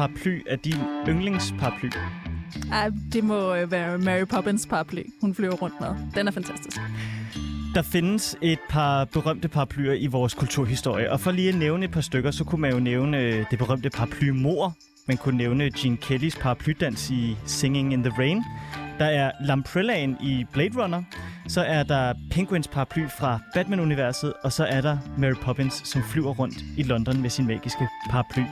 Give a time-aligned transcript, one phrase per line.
[0.00, 1.88] paraply er din yndlingsparaply?
[2.72, 5.88] Ej, det må øh, være Mary Poppins paraply, hun flyver rundt med.
[6.14, 6.80] Den er fantastisk.
[7.74, 11.90] Der findes et par berømte paraplyer i vores kulturhistorie, og for lige at nævne et
[11.90, 14.76] par stykker, så kunne man jo nævne øh, det berømte paraply Mor.
[15.08, 18.44] Man kunne nævne Gene Kellys paraplydans i Singing in the Rain.
[18.98, 21.02] Der er Lamprellaen i Blade Runner.
[21.48, 26.30] Så er der Penguins paraply fra Batman-universet, og så er der Mary Poppins, som flyver
[26.32, 28.42] rundt i London med sin magiske paraply.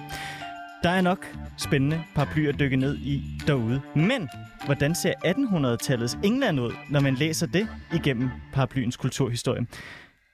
[0.82, 3.82] Der er nok spændende paraplyer at dykke ned i derude.
[3.96, 4.28] Men
[4.64, 9.66] hvordan ser 1800-tallets England ud, når man læser det igennem paraplyens kulturhistorie?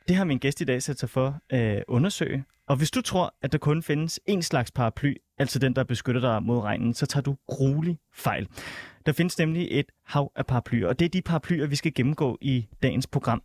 [0.09, 2.45] Det har min gæst i dag sat sig for at undersøge.
[2.69, 6.21] Og hvis du tror, at der kun findes én slags paraply, altså den, der beskytter
[6.21, 8.49] dig mod regnen, så tager du gruelig fejl.
[9.07, 12.39] Der findes nemlig et hav af paraplyer, og det er de paraplyer, vi skal gennemgå
[12.41, 13.43] i dagens program.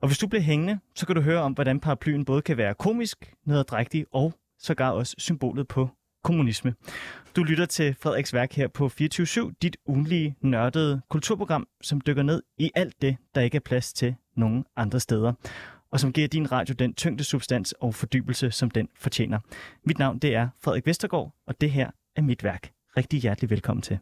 [0.00, 2.74] Og hvis du bliver hængende, så kan du høre om, hvordan paraplyen både kan være
[2.74, 5.90] komisk, nederdrægtig og sågar også symbolet på
[6.22, 6.74] kommunisme.
[7.36, 12.42] Du lytter til Frederiks værk her på 24 dit ugenlige nørdede kulturprogram, som dykker ned
[12.58, 15.32] i alt det, der ikke er plads til nogen andre steder
[15.92, 19.38] og som giver din radio den tyngde substans og fordybelse, som den fortjener.
[19.84, 22.72] Mit navn det er Frederik Vestergaard, og det her er mit værk.
[22.96, 23.98] Rigtig hjertelig velkommen til.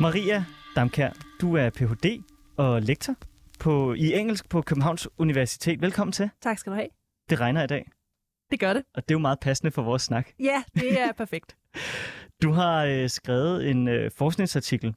[0.00, 0.44] Maria
[0.76, 2.22] Damkær, du er Ph.D.
[2.56, 3.14] og lektor
[3.62, 5.80] på, i engelsk på Københavns Universitet.
[5.80, 6.30] Velkommen til.
[6.40, 6.88] Tak skal du have.
[7.30, 7.90] Det regner i dag.
[8.50, 8.84] Det gør det.
[8.94, 10.30] Og det er jo meget passende for vores snak.
[10.40, 11.56] Ja, det er perfekt.
[12.42, 14.94] Du har øh, skrevet en øh, forskningsartikel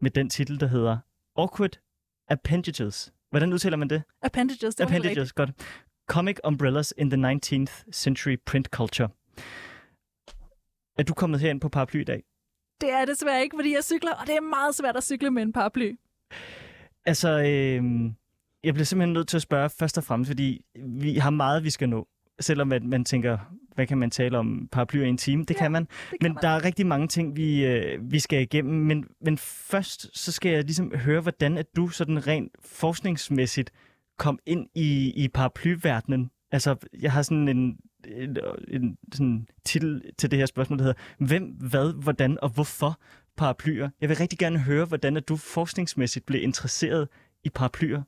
[0.00, 0.98] med den titel, der hedder
[1.36, 1.80] Awkward
[2.28, 3.12] Appendages.
[3.30, 4.02] Hvordan udtaler man det?
[4.22, 5.50] Appendages, det Appendages, godt.
[6.08, 9.08] Comic Umbrellas in the 19th Century Print Culture.
[10.98, 12.22] Er du kommet herind på paraply i dag?
[12.80, 15.42] Det er desværre ikke, fordi jeg cykler, og det er meget svært at cykle med
[15.42, 15.96] en paraply.
[17.06, 18.10] Altså, øh,
[18.64, 21.70] jeg bliver simpelthen nødt til at spørge først og fremmest, fordi vi har meget, vi
[21.70, 22.08] skal nå.
[22.40, 23.38] Selvom man, man tænker,
[23.74, 25.44] hvad kan man tale om paraplyer i en time?
[25.44, 25.84] Det ja, kan man.
[26.10, 26.42] Det men man.
[26.42, 28.74] der er rigtig mange ting, vi, øh, vi skal igennem.
[28.74, 33.70] Men, men først, så skal jeg ligesom høre, hvordan at du sådan rent forskningsmæssigt
[34.18, 36.30] kom ind i, i paraplyverdenen.
[36.52, 37.76] Altså, jeg har sådan en,
[38.06, 38.36] en,
[38.68, 43.00] en sådan titel til det her spørgsmål, der hedder, hvem, hvad, hvordan og hvorfor
[43.36, 43.88] paraplyer?
[44.00, 47.08] Jeg vil rigtig gerne høre, hvordan at du forskningsmæssigt blev interesseret
[47.44, 48.02] i paraplyer.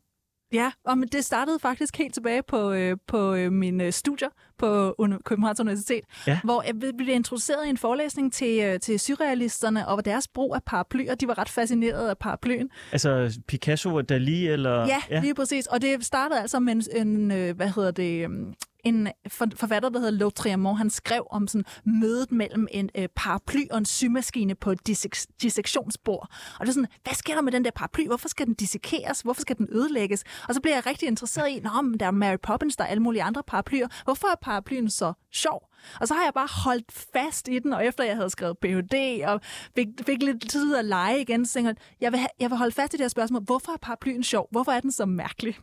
[0.52, 4.28] Ja, og men det startede faktisk helt tilbage på, øh, på øh, mine øh, studier
[4.58, 4.94] på
[5.24, 6.40] Københavns Universitet, Ja.
[6.44, 10.62] hvor jeg blev introduceret i en forelæsning til, øh, til surrealisterne og deres brug af
[10.62, 11.14] paraplyer.
[11.14, 12.70] De var ret fascineret af paraplyen.
[12.92, 14.86] Altså Picasso og Dali, eller...
[14.86, 15.66] Ja, ja, lige præcis.
[15.66, 18.54] Og det startede altså med en, en øh, hvad hedder det, øhm,
[18.88, 19.08] en
[19.56, 20.78] forfatter, der hedder Lautremont.
[20.78, 25.26] Han skrev om sådan mødet mellem en øh, paraply og en symaskine på et dissek-
[25.42, 26.28] dissektionsbord.
[26.60, 28.06] Og det er sådan, hvad sker der med den der paraply?
[28.06, 29.20] Hvorfor skal den dissekeres?
[29.20, 30.24] Hvorfor skal den ødelægges?
[30.48, 32.88] Og så blev jeg rigtig interesseret i, Nå, men der er Mary Poppins, der er
[32.88, 33.88] alle mulige andre paraplyer.
[34.04, 35.68] Hvorfor er paraplyen så sjov?
[36.00, 39.22] Og så har jeg bare holdt fast i den, og efter jeg havde skrevet Ph.D.
[39.26, 39.40] og
[39.74, 42.58] fik, fik lidt tid at lege igen, så tænkte jeg, jeg vil, ha- jeg vil
[42.58, 43.42] holde fast i det her spørgsmål.
[43.42, 44.48] Hvorfor er paraplyen sjov?
[44.50, 45.56] Hvorfor er den så mærkelig?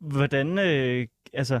[0.00, 1.60] Hvordan, øh, altså,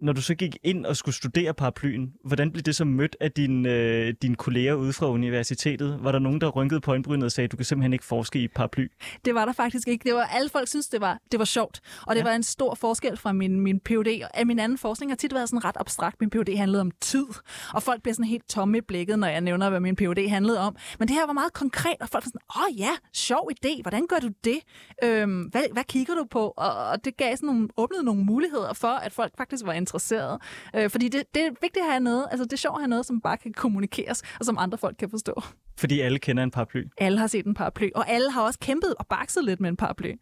[0.00, 3.32] når du så gik ind og skulle studere paraplyen, hvordan blev det så mødt af
[3.32, 5.98] dine, øh, dine kolleger ude fra universitetet?
[6.02, 8.48] Var der nogen, der rynkede på øjenbrynet og sagde, du kan simpelthen ikke forske i
[8.48, 8.86] paraply?
[9.24, 10.04] Det var der faktisk ikke.
[10.04, 11.80] Det var, alle folk synes, det var, det var sjovt.
[12.06, 12.24] Og det Ja.
[12.26, 12.30] ja.
[12.30, 14.22] var en stor forskel fra min, min PhD.
[14.40, 16.20] Og min anden forskning har tit været sådan ret abstrakt.
[16.20, 17.26] Min PhD handlede om tid.
[17.74, 20.60] Og folk bliver sådan helt tomme i blikket, når jeg nævner, hvad min PhD handlede
[20.60, 20.76] om.
[20.98, 23.82] Men det her var meget konkret, og folk var sådan, åh oh, ja, sjov idé.
[23.82, 24.58] Hvordan gør du det?
[25.04, 26.54] Øhm, hvad, hvad kigger du på?
[26.56, 30.38] Og, og det gav sådan nogle, åbnede nogle muligheder for, at folk faktisk var interesserede.
[30.76, 32.88] Øh, fordi det, det er vigtigt at have noget, altså det er sjovt at have
[32.88, 35.42] noget, som bare kan kommunikeres, og som andre folk kan forstå.
[35.78, 36.84] Fordi alle kender en paraply.
[36.98, 39.76] Alle har set en paraply, og alle har også kæmpet og bakset lidt med en
[39.76, 40.12] paraply.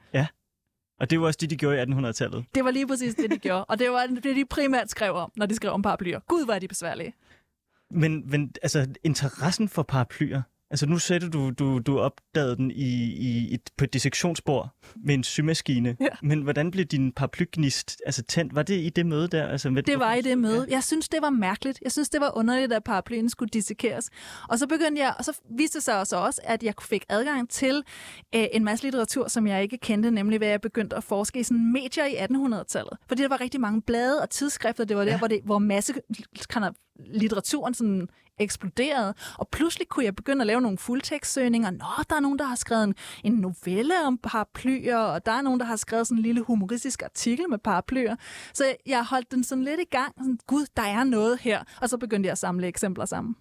[1.00, 2.44] Og det var også det, de gjorde i 1800-tallet.
[2.54, 3.64] Det var lige præcis det, de gjorde.
[3.64, 6.20] Og det var det, de primært skrev om, når de skrev om paraplyer.
[6.28, 7.14] Gud, er de besværlige.
[7.90, 13.12] Men, men altså, interessen for paraplyer, altså nu sætter du, du, du opdagede den i,
[13.14, 14.68] i, et, på et dissektionsbord
[15.04, 15.96] med en symaskine.
[16.00, 16.06] Ja.
[16.22, 18.54] Men hvordan blev din paraplygnist altså, tændt?
[18.54, 19.46] Var det i det møde der?
[19.46, 20.66] Altså, med, Det var i det møde.
[20.70, 21.78] Jeg synes, det var mærkeligt.
[21.82, 24.10] Jeg synes, det var underligt, at paraplyen skulle dissekeres.
[24.48, 27.50] Og så begyndte jeg, og så viste det sig også, også at jeg fik adgang
[27.50, 27.82] til
[28.34, 31.42] øh, en masse litteratur, som jeg ikke kendte, nemlig hvad jeg begyndte at forske i
[31.42, 32.92] sådan medier i 1800-tallet.
[33.08, 34.84] Fordi der var rigtig mange blade og tidsskrifter.
[34.84, 35.18] Det var der, Ja.
[35.18, 35.94] hvor, det, hvor masse
[36.50, 36.62] kan
[36.98, 38.08] litteraturen sådan
[38.38, 39.14] eksploderede.
[39.38, 41.70] Og pludselig kunne jeg begynde at lave nogle fuldtekstsøgninger.
[41.70, 42.94] Nå, der er nogen, der har skrevet en,
[43.24, 47.02] en novelle om paraplyer, og der er nogen, der har skrevet sådan en lille humoristisk
[47.02, 48.16] artikel med paraplyer.
[48.52, 50.12] Så jeg holdt den sådan lidt i gang.
[50.18, 51.64] Sådan, Gud, der er noget her.
[51.80, 53.36] Og så begyndte jeg at samle eksempler sammen.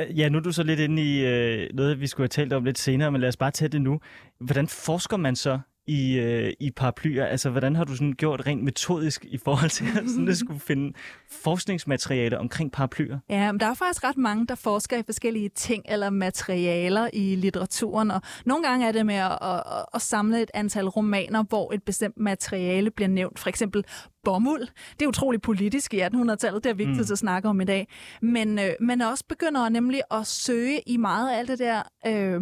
[0.00, 2.52] Øh, ja, nu er du så lidt inde i øh, noget, vi skulle have talt
[2.52, 4.00] om lidt senere, men lad os bare tage det nu.
[4.40, 7.26] Hvordan forsker man så i, øh, i paraplyer?
[7.26, 10.60] Altså, hvordan har du sådan gjort rent metodisk i forhold til at, sådan, at skulle
[10.60, 10.92] finde
[11.30, 13.18] forskningsmateriale omkring paraplyer?
[13.28, 17.34] Ja, men der er faktisk ret mange, der forsker i forskellige ting eller materialer i
[17.34, 19.62] litteraturen, og nogle gange er det med at, at,
[19.94, 23.38] at samle et antal romaner, hvor et bestemt materiale bliver nævnt.
[23.38, 23.84] For eksempel
[24.24, 24.68] bomuld.
[24.92, 27.12] Det er utroligt politisk i 1800-tallet, det er vigtigt mm.
[27.12, 27.88] at snakke om i dag.
[28.22, 32.40] Men øh, man også begynder nemlig at søge i meget af alt det der øh,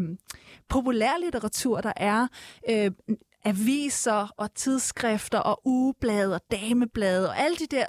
[0.68, 2.26] populærlitteratur, der er.
[2.70, 2.90] Øh,
[3.46, 7.84] aviser og tidsskrifter og ugeblade og dameblade og alle de der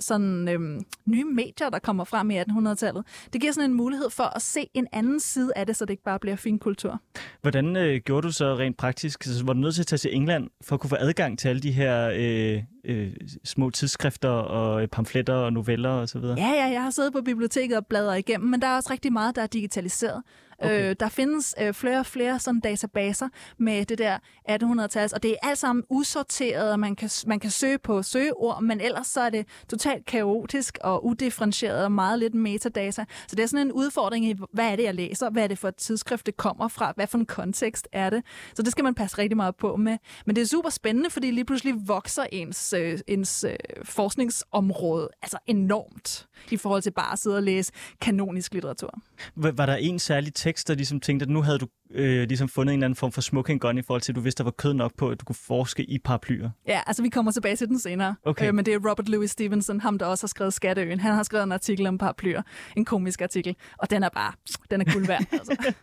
[0.00, 3.06] sådan øhm, nye medier, der kommer frem i 1800-tallet.
[3.32, 5.90] Det giver sådan en mulighed for at se en anden side af det, så det
[5.90, 7.00] ikke bare bliver fin kultur.
[7.42, 9.22] Hvordan øh, gjorde du så rent praktisk?
[9.22, 11.48] Så var du nødt til at tage til England for at kunne få adgang til
[11.48, 13.12] alle de her øh, øh,
[13.44, 16.22] små tidsskrifter og øh, pamfletter og noveller osv.?
[16.22, 19.12] Ja, ja, jeg har siddet på biblioteket og bladret igennem, men der er også rigtig
[19.12, 20.22] meget, der er digitaliseret.
[20.58, 20.90] Okay.
[20.90, 23.28] Øh, der findes øh, flere og flere sådan databaser
[23.58, 24.18] med det der
[24.50, 28.62] 1800-tals, og det er alt sammen usorteret, og man kan, man kan søge på søgeord,
[28.62, 33.04] men ellers så er det totalt kaotisk og udifferentieret og meget lidt metadata.
[33.26, 35.30] Så det er sådan en udfordring i, hvad er det, jeg læser?
[35.30, 36.92] Hvad er det for et tidsskrift, det kommer fra?
[36.96, 38.22] Hvad for en kontekst er det?
[38.54, 39.98] Så det skal man passe rigtig meget på med.
[40.26, 45.38] Men det er super spændende, fordi lige pludselig vokser ens, øh, ens øh, forskningsområde altså
[45.46, 48.98] enormt i forhold til bare at sidde og læse kanonisk litteratur.
[49.36, 52.72] Var der en særlig tekst, der ligesom tænkte, at nu havde du øh, ligesom fundet
[52.72, 54.50] en eller anden form for smoking gun i forhold til, at du vidste, der var
[54.50, 56.50] kød nok på, at du kunne forske i paraplyer?
[56.66, 58.16] Ja, altså vi kommer tilbage til den senere.
[58.24, 58.48] Okay.
[58.48, 61.00] Øh, men det er Robert Louis Stevenson, ham der også har skrevet Skatteøen.
[61.00, 62.42] Han har skrevet en artikel om paraplyer,
[62.76, 64.32] en komisk artikel, og den er bare,
[64.70, 65.24] den er guld værd.
[65.32, 65.74] altså.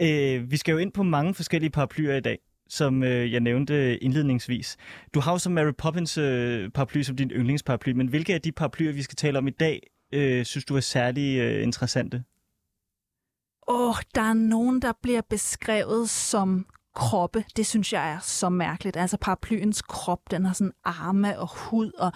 [0.04, 2.38] øh, vi skal jo ind på mange forskellige paraplyer i dag
[2.74, 4.76] som øh, jeg nævnte indledningsvis.
[5.14, 8.52] Du har jo så Mary Poppins øh, paraply som din yndlingsparaply, men hvilke af de
[8.52, 12.24] paraplyer, vi skal tale om i dag, øh, synes du er særlig øh, interessante?
[13.68, 17.44] Åh, oh, der er nogen, der bliver beskrevet som kroppe.
[17.56, 18.96] Det synes jeg er så mærkeligt.
[18.96, 22.12] Altså paraplyens krop, den har sådan arme og hud, og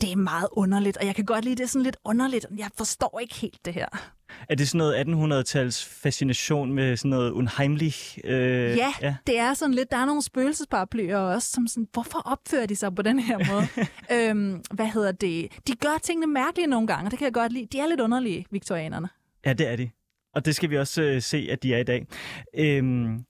[0.00, 0.96] det er meget underligt.
[0.96, 2.46] Og jeg kan godt lide, det er sådan lidt underligt.
[2.56, 3.86] Jeg forstår ikke helt det her.
[4.48, 8.18] Er det sådan noget 1800-tals fascination med sådan noget unheimlich?
[8.24, 12.18] Øh, ja, ja, det er sådan lidt, der er nogle spøgelsesparaplyer også, som sådan, hvorfor
[12.18, 13.68] opfører de sig på den her måde?
[14.30, 15.48] øhm, hvad hedder det?
[15.66, 17.66] De gør tingene mærkelige nogle gange, og det kan jeg godt lide.
[17.72, 19.08] De er lidt underlige, viktorianerne.
[19.46, 19.90] Ja, det er de.
[20.34, 22.06] Og det skal vi også øh, se, at de er i dag.
[22.54, 23.24] Øhm,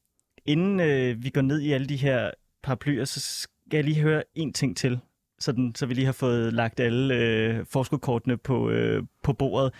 [0.46, 2.30] inden øh, vi går ned i alle de her
[2.62, 5.00] paraplyer, så skal jeg lige høre en ting til,
[5.38, 9.72] sådan, så vi lige har fået lagt alle øh, forskerkortene på, øh, på bordet.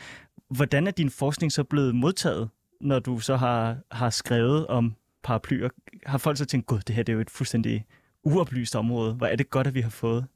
[0.57, 2.49] Hvordan er din forskning så blevet modtaget,
[2.81, 5.69] når du så har, har skrevet om paraplyer?
[6.07, 7.87] Har folk så tænkt, gud, det her det er jo et fuldstændig
[8.25, 9.15] uoplyst område.
[9.15, 10.27] Hvor er det godt, at vi har fået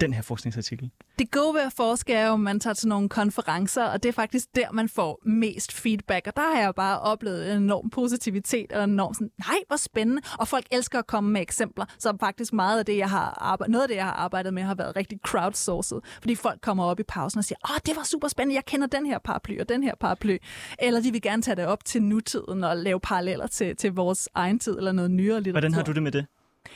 [0.00, 0.90] den her forskningsartikel?
[1.18, 4.08] Det gode ved at forske er jo, at man tager til nogle konferencer, og det
[4.08, 6.26] er faktisk der, man får mest feedback.
[6.26, 10.22] Og der har jeg bare oplevet en enorm positivitet, og enorm sådan, nej, hvor spændende.
[10.38, 13.72] Og folk elsker at komme med eksempler, så faktisk meget af det, jeg har arbejdet,
[13.72, 15.98] noget af det, jeg har arbejdet med, har været rigtig crowdsourced.
[16.20, 18.86] Fordi folk kommer op i pausen og siger, åh, det var super spændende, jeg kender
[18.86, 20.36] den her paraply og den her paraply.
[20.78, 24.28] Eller de vil gerne tage det op til nutiden og lave paralleller til, til vores
[24.34, 25.52] egen tid eller noget nyere litteratur.
[25.52, 26.26] Hvordan har du det med det?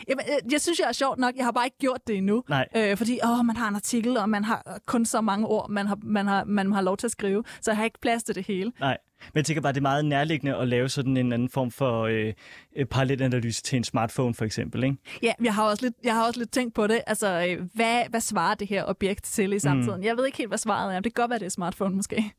[0.09, 1.37] Jamen, øh, jeg synes, jeg er sjovt nok.
[1.37, 2.45] Jeg har bare ikke gjort det endnu.
[2.49, 2.69] Nej.
[2.77, 5.87] Øh, fordi åh, man har en artikel, og man har kun så mange ord, man
[5.87, 7.45] har, man, har, man har lov til at skrive.
[7.61, 8.73] Så jeg har ikke plads til det hele.
[8.81, 8.99] Nej.
[9.21, 12.03] Men jeg tænker bare, det er meget nærliggende at lave sådan en anden form for
[12.03, 12.33] øh,
[12.77, 14.97] øh parallelanalyse til en smartphone, for eksempel, ikke?
[15.23, 17.01] Ja, jeg har også lidt, jeg har også lidt tænkt på det.
[17.07, 20.01] Altså, øh, hvad, hvad svarer det her objekt til i samtiden?
[20.01, 20.07] Mm.
[20.07, 21.01] Jeg ved ikke helt, hvad svaret er.
[21.01, 22.33] Det kan godt være, det er smartphone, måske.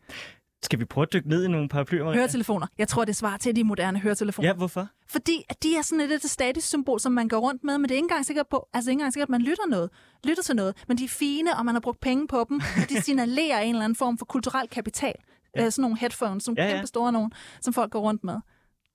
[0.66, 2.04] Skal vi prøve at dykke ned i nogle paraplyer?
[2.04, 2.18] Maria?
[2.18, 2.68] Høretelefoner.
[2.78, 4.50] Jeg tror, det svarer til de moderne høretelefoner.
[4.50, 4.88] Ja, hvorfor?
[5.08, 7.92] Fordi at de er sådan et, et statussymbol, som man går rundt med, men det
[7.92, 9.90] er ikke engang sikkert på, altså ikke engang sikkert, at man lytter noget,
[10.24, 12.90] lytter til noget, men de er fine, og man har brugt penge på dem, og
[12.90, 15.14] de signalerer en eller anden form for kulturel kapital.
[15.56, 15.66] Ja.
[15.66, 16.72] Øh, sådan nogle headphones, som ja, ja.
[16.72, 17.32] kæmpe store nogen,
[17.62, 18.36] som folk går rundt med.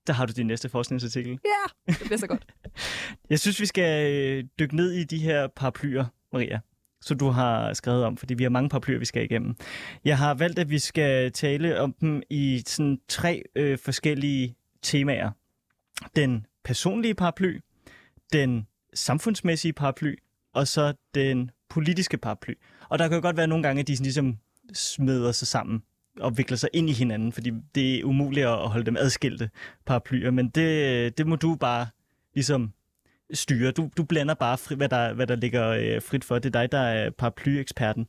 [0.07, 1.31] Der har du din næste forskningsartikel.
[1.31, 2.45] Ja, det bliver så godt.
[3.29, 6.59] Jeg synes, vi skal øh, dykke ned i de her paraplyer, Maria
[7.01, 9.55] som du har skrevet om, fordi vi har mange paraplyer, vi skal igennem.
[10.05, 15.31] Jeg har valgt, at vi skal tale om dem i sådan tre øh, forskellige temaer.
[16.15, 17.59] Den personlige paraply,
[18.33, 20.15] den samfundsmæssige paraply,
[20.53, 22.53] og så den politiske paraply.
[22.89, 24.37] Og der kan jo godt være nogle gange, at de sådan ligesom
[24.73, 25.83] smeder sig sammen
[26.19, 29.49] og vikler sig ind i hinanden, fordi det er umuligt at holde dem adskilte
[29.85, 31.87] paraplyer, men det, det må du bare
[32.33, 32.73] ligesom
[33.33, 33.71] styre.
[33.71, 36.39] Du, du blander bare, fri, hvad, der, hvad der ligger øh, frit for.
[36.39, 38.07] Det er dig, der er paraplyeksperten.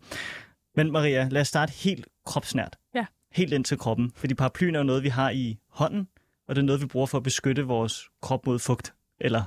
[0.77, 2.77] Men Maria, lad os starte helt kropsnært.
[2.95, 3.07] Ja.
[3.33, 4.13] Helt ind til kroppen.
[4.17, 6.09] Fordi paraplyen er jo noget, vi har i hånden,
[6.49, 9.43] og det er noget, vi bruger for at beskytte vores krop mod fugt, eller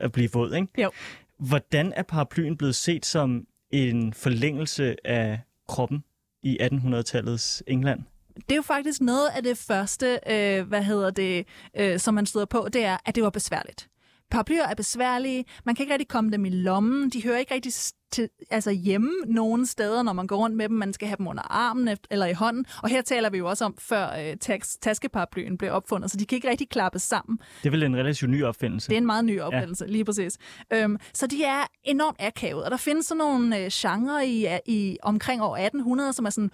[0.00, 0.82] at blive våd, ikke?
[0.82, 0.90] Jo.
[1.38, 6.04] Hvordan er paraplyen blevet set som en forlængelse af kroppen
[6.42, 8.00] i 1800-tallets England?
[8.34, 12.26] Det er jo faktisk noget af det første, øh, hvad hedder det, øh, som man
[12.26, 13.88] støder på, det er, at det var besværligt
[14.30, 15.44] paraplyer er besværlige.
[15.64, 17.10] Man kan ikke rigtig komme dem i lommen.
[17.10, 17.72] De hører ikke rigtig
[18.12, 20.76] til, altså hjemme nogen steder, når man går rundt med dem.
[20.76, 22.66] Man skal have dem under armen eller i hånden.
[22.82, 26.26] Og her taler vi jo også om, før øh, tas- taskeparaplyen blev opfundet, så de
[26.26, 27.38] kan ikke rigtig klappes sammen.
[27.62, 28.88] Det er vel en relativt ny opfindelse?
[28.88, 29.90] Det er en meget ny opfindelse, ja.
[29.90, 30.38] lige præcis.
[30.72, 34.96] Øhm, så de er enormt akavet, og der findes sådan nogle øh, genrer i, i
[35.02, 36.50] omkring år 1800, som er sådan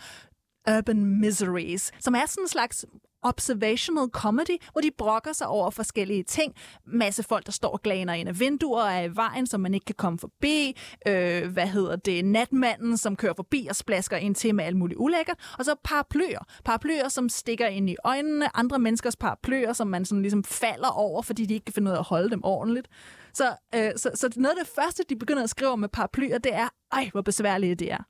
[0.78, 2.84] urban miseries, som er sådan en slags
[3.24, 6.54] observational comedy, hvor de brokker sig over forskellige ting.
[6.86, 9.74] Masse folk, der står og glaner ind af vinduer og er i vejen, som man
[9.74, 10.76] ikke kan komme forbi.
[11.08, 12.24] Øh, hvad hedder det?
[12.24, 15.36] Natmanden, som kører forbi og splasker ind til med alt muligt ulækkert.
[15.58, 16.38] Og så paraplyer.
[16.64, 18.56] Paraplyer, som stikker ind i øjnene.
[18.56, 21.94] Andre menneskers paraplyer, som man sådan ligesom falder over, fordi de ikke kan finde ud
[21.94, 22.88] af at holde dem ordentligt.
[23.34, 26.54] Så, øh, så, så noget af det første, de begynder at skrive med paraplyer, det
[26.54, 28.02] er, ej, hvor besværligt det er.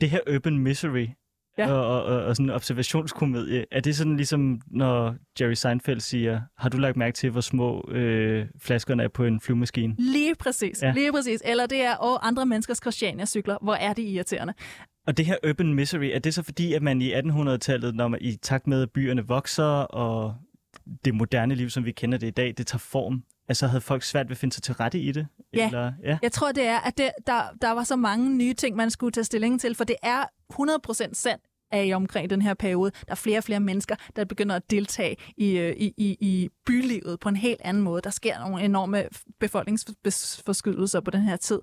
[0.00, 1.06] Det her urban misery,
[1.58, 1.72] ja.
[1.72, 3.64] og, og, og, og sådan en observationskomedie.
[3.70, 7.88] Er det sådan ligesom, når Jerry Seinfeld siger, har du lagt mærke til, hvor små
[7.90, 9.94] øh, flaskerne er på en flyvemaskine?
[9.98, 10.92] Lige præcis, ja.
[10.92, 11.42] lige præcis.
[11.44, 14.54] Eller det er, og andre menneskers Christiania-cykler, hvor er de irriterende.
[15.06, 18.20] Og det her urban misery, er det så fordi, at man i 1800-tallet, når man
[18.22, 20.34] i takt med, at byerne vokser, og
[21.04, 24.02] det moderne liv, som vi kender det i dag, det tager form, Altså havde folk
[24.02, 25.26] svært ved at finde sig til rette i det?
[25.52, 26.18] Ja, Eller, ja.
[26.22, 29.12] jeg tror det er, at det, der, der var så mange nye ting, man skulle
[29.12, 32.90] tage stilling til, for det er 100% sandt, er i omkring den her periode.
[32.90, 36.48] Der er flere og flere mennesker, der begynder at deltage i, øh, i, i, i
[36.66, 38.02] bylivet på en helt anden måde.
[38.02, 39.04] Der sker nogle enorme
[39.40, 41.58] befolkningsforskydelser på den her tid.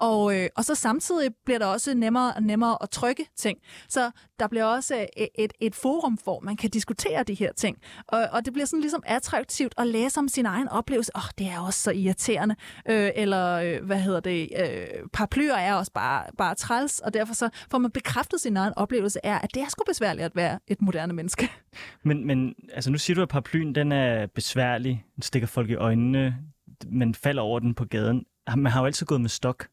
[0.00, 3.58] Og, øh, og så samtidig bliver der også nemmere og nemmere at trykke ting.
[3.88, 7.76] Så der bliver også et, et, et forum, hvor man kan diskutere de her ting.
[8.08, 11.12] Og, og det bliver sådan ligesom attraktivt at læse om sin egen oplevelse.
[11.16, 12.56] Åh, oh, det er også så irriterende.
[12.88, 17.34] Øh, eller, øh, hvad hedder det, øh, paraplyer er også bare, bare træls, og derfor
[17.34, 20.58] så får man bekræftet sin egen oplevelse af, at det er sgu besværligt at være
[20.66, 21.48] et moderne menneske.
[22.04, 25.04] Men, men altså, nu siger du, at paraplyen den er besværlig.
[25.14, 26.36] Den stikker folk i øjnene.
[26.86, 28.24] Man falder over den på gaden.
[28.56, 29.68] Man har jo altid gået med stok.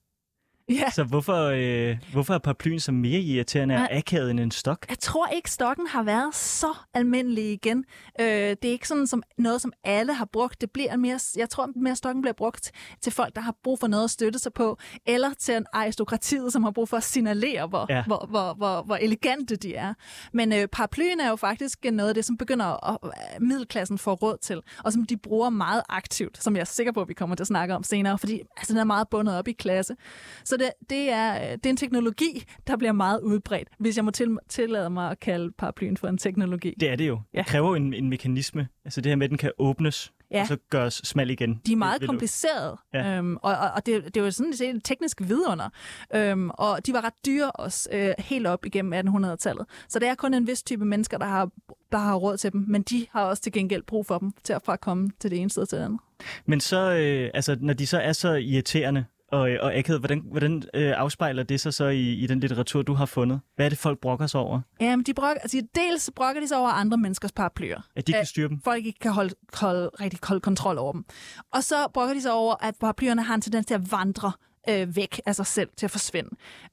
[0.70, 0.90] Ja.
[0.90, 4.86] Så hvorfor, øh, hvorfor er paraplyen så mere irriterende og akavet end en stok?
[4.90, 7.86] Jeg tror ikke, stokken har været så almindelig igen.
[8.22, 10.62] Øh, det er ikke sådan som noget, som alle har brugt.
[10.62, 12.72] Det bliver mere, jeg tror mere, stokken bliver brugt
[13.02, 16.54] til folk, der har brug for noget at støtte sig på, eller til en aristokratiet,
[16.54, 18.04] som har brug for at signalere, hvor, ja.
[18.04, 19.94] hvor, hvor, hvor, hvor elegante de er.
[20.34, 24.16] Men øh, paraplyen er jo faktisk noget af det, som begynder at, at middelklassen får
[24.16, 27.14] råd til, og som de bruger meget aktivt, som jeg er sikker på, at vi
[27.14, 29.96] kommer til at snakke om senere, fordi altså, den er meget bundet op i klasse.
[30.44, 34.12] Så det, det, er, det er en teknologi, der bliver meget udbredt, hvis jeg må
[34.12, 36.74] til, tillade mig at kalde paraplyen for en teknologi.
[36.80, 37.22] Det er det jo.
[37.34, 37.40] Ja.
[37.40, 38.68] Det kræver en, en mekanisme.
[38.86, 40.42] Altså det her med, at den kan åbnes, ja.
[40.42, 41.62] og så gøres smal igen.
[41.66, 43.18] De er meget komplicerede, ja.
[43.18, 45.70] øhm, og, og, og det, det var sådan et teknisk vidunder.
[46.16, 49.66] Øhm, og de var ret dyre også, øh, helt op igennem 1800-tallet.
[49.90, 51.50] Så det er kun en vis type mennesker, der har,
[51.92, 54.54] der har råd til dem, men de har også til gengæld brug for dem til
[54.54, 56.00] at komme til det ene sted til det andet.
[56.46, 60.02] Men så, øh, altså, når de så er så irriterende, og, og akavet.
[60.02, 63.40] Hvordan, hvordan øh, afspejler det sig så i, i den litteratur, du har fundet?
[63.56, 64.62] Hvad er det, folk brokker sig over?
[64.82, 67.82] Jamen, de brokker, altså, dels brokker de sig over andre menneskers paraplyer.
[67.96, 68.62] At de kan styre dem?
[68.62, 71.06] Folk ikke kan holde, holde rigtig holde kontrol over dem.
[71.54, 74.32] Og så brokker de sig over, at paraplyerne har en tendens til at vandre
[74.70, 76.30] øh, væk af sig selv til at forsvinde.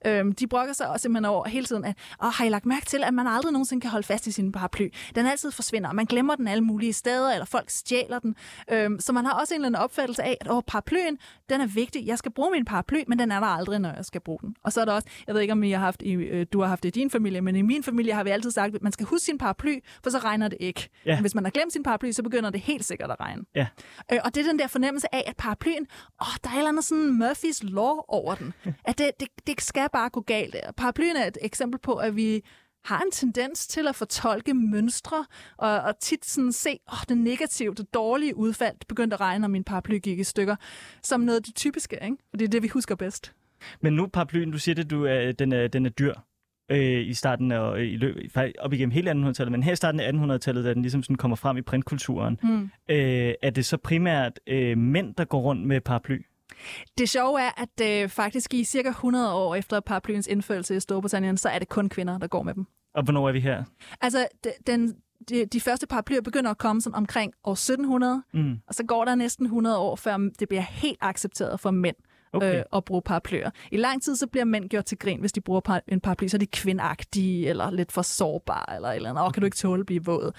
[0.07, 2.87] Øhm, de brokker sig også simpelthen over hele tiden, at Åh, har I lagt mærke
[2.87, 4.89] til, at man aldrig nogensinde kan holde fast i sin paraply?
[5.15, 8.37] Den altid forsvinder, og man glemmer den alle mulige steder, eller folk stjæler den.
[8.73, 11.67] Øhm, så man har også en eller anden opfattelse af, at Åh, paraplyen, den er
[11.67, 12.07] vigtig.
[12.07, 14.57] Jeg skal bruge min paraply, men den er der aldrig, når jeg skal bruge den.
[14.63, 16.61] Og så er der også, jeg ved ikke, om I har haft i, øh, du
[16.61, 18.83] har haft det i din familie, men i min familie har vi altid sagt, at
[18.83, 20.89] man skal huske sin paraply, for så regner det ikke.
[21.07, 21.21] Ja.
[21.21, 23.43] Hvis man har glemt sin paraply, så begynder det helt sikkert at regne.
[23.55, 23.67] Ja.
[24.13, 25.87] Øh, og det er den der fornemmelse af, at paraplyen,
[26.21, 28.53] åh, der er et eller andet sådan Murphys law over over den.
[28.89, 30.57] At det, det, det skal bare gå galt.
[30.77, 32.43] Paraplyen er et eksempel på, at vi
[32.85, 35.25] har en tendens til at fortolke mønstre,
[35.57, 39.41] og, og tit sådan se, åh, det negative, det dårlige udfald, det begyndte at regne,
[39.41, 40.57] når min paraply gik i stykker,
[41.03, 42.17] som noget af det typiske, ikke?
[42.33, 43.33] Og det er det, vi husker bedst.
[43.81, 46.15] Men nu paraplyen, du siger det, du er, den, er, den er dyr
[46.71, 48.17] øh, i starten af, i løb,
[48.59, 51.37] op igennem hele 1800-tallet, men her i starten af 1800-tallet, da den ligesom sådan kommer
[51.37, 52.71] frem i printkulturen, mm.
[52.89, 56.23] øh, er det så primært øh, mænd, der går rundt med paraply?
[56.99, 61.37] Det sjove er, at øh, faktisk i cirka 100 år efter paraplyens indførelse i Storbritannien,
[61.37, 62.67] så er det kun kvinder, der går med dem.
[62.95, 63.65] Og hvornår er vi her?
[64.01, 64.29] Altså,
[64.67, 64.95] den,
[65.29, 68.55] de, de første paraplyer begynder at komme sådan omkring år 1700, mm.
[68.69, 71.97] og så går der næsten 100 år, før det bliver helt accepteret for mænd
[72.35, 72.59] okay.
[72.59, 73.51] øh, at bruge paraplyer.
[73.71, 76.27] I lang tid så bliver mænd gjort til grin, hvis de bruger par, en paraply,
[76.27, 79.25] så er de kvindagtige, eller lidt for sårbare, eller eller andet.
[79.25, 80.33] Og kan du ikke tåle at blive våd?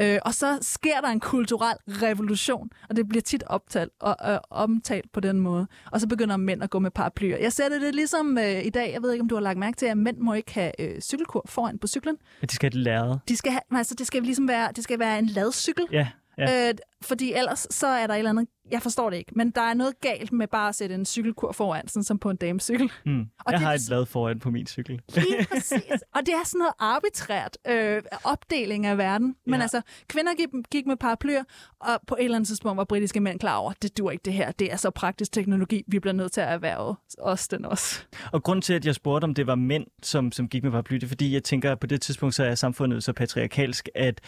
[0.00, 4.38] Øh, og så sker der en kulturel revolution, og det bliver tit optalt, og, øh,
[4.50, 5.66] omtalt på den måde.
[5.92, 7.36] Og så begynder mænd at gå med paraplyer.
[7.38, 9.58] Jeg ser det, det ligesom øh, i dag, jeg ved ikke, om du har lagt
[9.58, 12.16] mærke til, at mænd må ikke have øh, cykelkur foran på cyklen.
[12.42, 13.20] Ja, de skal have det læret.
[13.28, 15.84] De skal have, altså, det skal ligesom være, det skal være en ladcykel.
[15.92, 16.68] Ja Ja.
[16.68, 19.60] Øh, fordi ellers så er der et eller andet, jeg forstår det ikke, men der
[19.60, 22.92] er noget galt med bare at sætte en cykelkur foran, sådan som på en damecykel.
[23.06, 23.20] Mm.
[23.20, 25.00] Og jeg det, har et blad foran på min cykel.
[25.14, 26.02] Lige præcis.
[26.14, 29.36] Og det er sådan noget arbitrært øh, opdeling af verden.
[29.46, 29.62] Men ja.
[29.62, 31.44] altså, kvinder gik, gik med paraplyer,
[31.80, 34.32] og på et eller andet tidspunkt var britiske mænd klar over, det dur ikke det
[34.32, 34.52] her.
[34.52, 38.04] Det er så praktisk teknologi, vi bliver nødt til at erhverve os den også.
[38.32, 40.94] Og grund til, at jeg spurgte, om det var mænd, som, som gik med paraply,
[40.94, 44.20] det er fordi, jeg tænker, at på det tidspunkt så er samfundet så patriarkalsk, at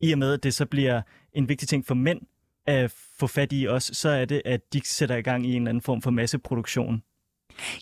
[0.00, 2.20] i og med, at det så bliver en vigtig ting for mænd
[2.66, 5.62] at få fat i os, så er det, at de sætter i gang i en
[5.62, 7.02] eller anden form for masseproduktion.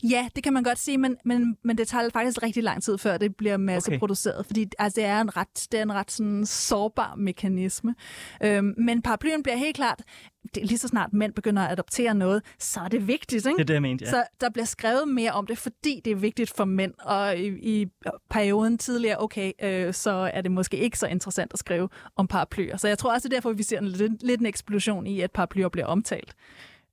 [0.02, 2.98] Ja, det kan man godt sige, men, men, men det tager faktisk rigtig lang tid,
[2.98, 4.46] før det bliver masseproduceret, okay.
[4.46, 7.94] fordi altså, det er en ret, det er en ret sådan, sårbar mekanisme.
[8.44, 10.02] Øhm, men paraplyen bliver helt klart,
[10.54, 13.46] det, lige så snart mænd begynder at adoptere noget, så er det vigtigt.
[13.46, 13.56] Ikke?
[13.56, 14.10] Det er det, jeg mente, ja.
[14.10, 17.46] Så der bliver skrevet mere om det, fordi det er vigtigt for mænd, og i,
[17.46, 17.86] i
[18.30, 22.76] perioden tidligere, okay, øh, så er det måske ikke så interessant at skrive om paraplyer.
[22.76, 25.20] Så jeg tror også, det er derfor, vi ser en, lidt, lidt en eksplosion i,
[25.20, 26.34] at paraplyer bliver omtalt.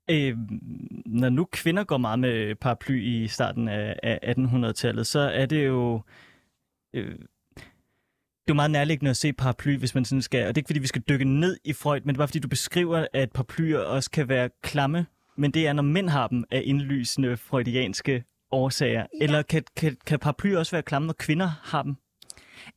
[0.10, 0.38] Øh,
[1.06, 5.66] når nu kvinder går meget med paraply i starten af, af 1800-tallet, så er det
[5.66, 6.02] jo...
[6.94, 7.16] Øh,
[8.46, 10.42] det er jo meget nærliggende at se paraply, hvis man sådan skal...
[10.42, 12.28] Og det er ikke, fordi vi skal dykke ned i Freud, men det er bare,
[12.28, 15.06] fordi du beskriver, at paraplyer også kan være klamme,
[15.38, 19.06] men det er, når mænd har dem af indlysende freudianske årsager.
[19.14, 19.24] Ja.
[19.24, 21.96] Eller kan, kan, kan paraplyer også være klamme, når kvinder har dem?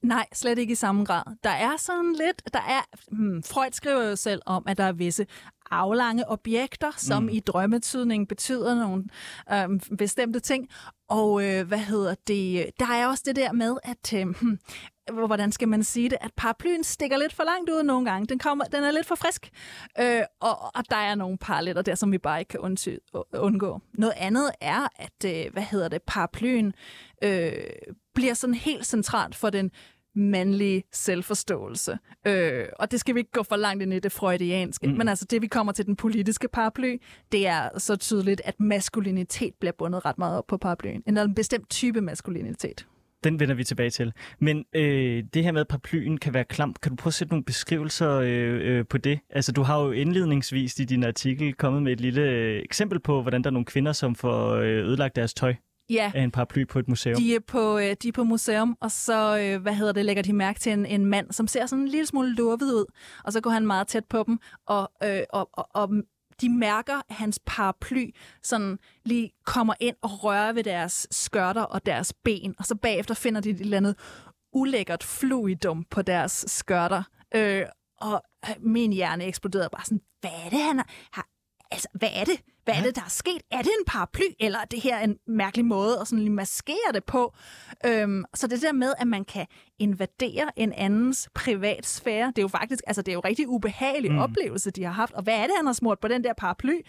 [0.02, 1.22] Nej, slet ikke i samme grad.
[1.44, 4.92] Der er sådan lidt, der er, hmm, Freud skriver jo selv om, at der er
[4.92, 5.26] visse
[5.70, 7.28] aflange objekter, som mm.
[7.28, 9.04] i drømmetydning betyder nogle
[9.52, 10.68] øh, bestemte ting.
[11.08, 12.70] Og øh, hvad hedder det?
[12.78, 14.26] Der er også det der med, at øh,
[15.12, 18.26] hvordan skal man sige det, at paraplyen stikker lidt for langt ud nogle gange.
[18.26, 19.50] Den, kommer, den er lidt for frisk,
[20.00, 22.60] øh, og, og der er nogle paralleller der, som vi bare ikke kan
[23.34, 23.80] undgå.
[23.92, 26.74] Noget andet er, at øh, hvad hedder det, paraplyen
[27.24, 27.52] øh,
[28.14, 29.70] bliver sådan helt centralt for den
[30.18, 31.98] mandlige selvforståelse.
[32.26, 34.86] Øh, og det skal vi ikke gå for langt ind i det freudianske.
[34.86, 34.92] Mm.
[34.92, 36.96] Men altså det, vi kommer til den politiske paraply,
[37.32, 41.02] det er så tydeligt, at maskulinitet bliver bundet ret meget op på paraplyen.
[41.06, 42.86] En bestemt type maskulinitet.
[43.24, 44.12] Den vender vi tilbage til.
[44.38, 47.32] Men øh, det her med, at paraplyen kan være klam, kan du prøve at sætte
[47.32, 49.18] nogle beskrivelser øh, øh, på det?
[49.30, 53.22] Altså, du har jo indledningsvis i din artikel kommet med et lille øh, eksempel på,
[53.22, 55.54] hvordan der er nogle kvinder, som får øh, ødelagt deres tøj
[55.90, 56.12] ja.
[56.14, 57.16] af en paraply på et museum.
[57.16, 60.22] De er på, øh, de er på museum, og så, øh, hvad hedder det, lægger
[60.22, 62.84] de mærke til en, en mand, som ser sådan en lille smule lurvet ud,
[63.24, 65.90] og så går han meget tæt på dem, og, øh, og, og, og
[66.40, 68.10] de mærker, at hans paraply
[68.42, 73.14] sådan lige kommer ind og rører ved deres skørter og deres ben, og så bagefter
[73.14, 73.96] finder de et eller andet
[74.52, 77.02] ulækkert fluidum på deres skørter.
[77.34, 77.64] Øh,
[78.00, 81.28] og øh, min hjerne eksploderede bare sådan, hvad er det, han har?
[81.70, 82.40] Altså, hvad er det?
[82.68, 83.42] Hvad er det, der er sket?
[83.50, 86.92] Er det en paraply, eller er det her en mærkelig måde at sådan lige maskere
[86.94, 87.34] det på?
[87.86, 89.46] Øhm, så det der med, at man kan
[89.78, 94.18] invadere en andens privatsfære, det er jo faktisk, altså det er jo rigtig ubehagelig mm.
[94.18, 95.12] oplevelse, de har haft.
[95.12, 96.80] Og hvad er det, han har smurt på den der paraply?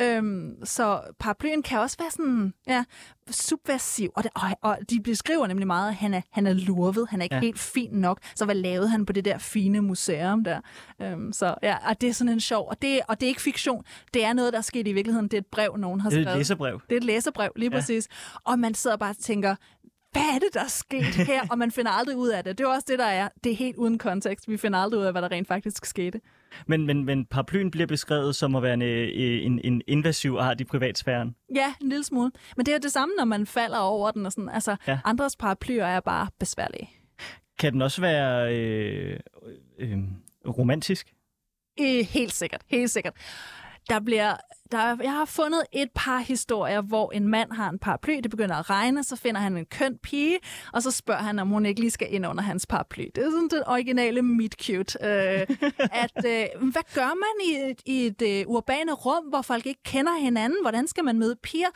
[0.00, 2.84] Øhm, så paraplyen kan også være sådan, ja,
[3.30, 7.08] subversiv, og, det, og, og de beskriver nemlig meget, at han er, han er lurvet,
[7.10, 7.40] han er ikke ja.
[7.40, 10.60] helt fin nok, så hvad lavede han på det der fine museum der?
[11.02, 13.42] Øhm, så ja, og det er sådan en sjov, og det, og det er ikke
[13.42, 16.10] fiktion, det er noget, der er sket i virkeligheden, det er et brev, nogen har
[16.10, 16.26] skrevet.
[16.26, 16.80] Det er et læserbrev.
[16.88, 17.76] Det er et læserbrev, lige ja.
[17.78, 18.08] præcis.
[18.44, 19.56] Og man sidder bare og tænker,
[20.12, 21.42] hvad er det, der er sket her?
[21.50, 22.58] og man finder aldrig ud af det.
[22.58, 23.28] Det er også det, der er.
[23.44, 24.48] Det er helt uden kontekst.
[24.48, 26.20] Vi finder aldrig ud af, hvad der rent faktisk skete.
[26.66, 30.60] Men, men, men paraplyen bliver beskrevet som at være en, øh, en, en invasiv art
[30.60, 31.34] i privatsfæren.
[31.54, 32.30] Ja, en lille smule.
[32.56, 34.26] Men det er det samme, når man falder over den.
[34.26, 34.48] Og sådan.
[34.48, 34.98] Altså, ja.
[35.04, 36.90] andres paraplyer er bare besværlige.
[37.58, 39.20] Kan den også være øh,
[39.78, 39.98] øh,
[40.48, 41.14] romantisk?
[41.80, 43.14] Øh, helt sikkert, helt sikkert.
[43.88, 44.36] Der bliver,
[44.72, 48.54] der, jeg har fundet et par historier, hvor en mand har en paraply, det begynder
[48.54, 50.38] at regne, så finder han en køn pige,
[50.72, 53.04] og så spørger han, om hun ikke lige skal ind under hans paraply.
[53.14, 54.98] Det er sådan den originale meet cute.
[55.04, 55.46] Øh,
[56.02, 60.18] at, øh, hvad gør man i, i et øh, urbane rum, hvor folk ikke kender
[60.18, 60.58] hinanden?
[60.62, 61.68] Hvordan skal man møde piger?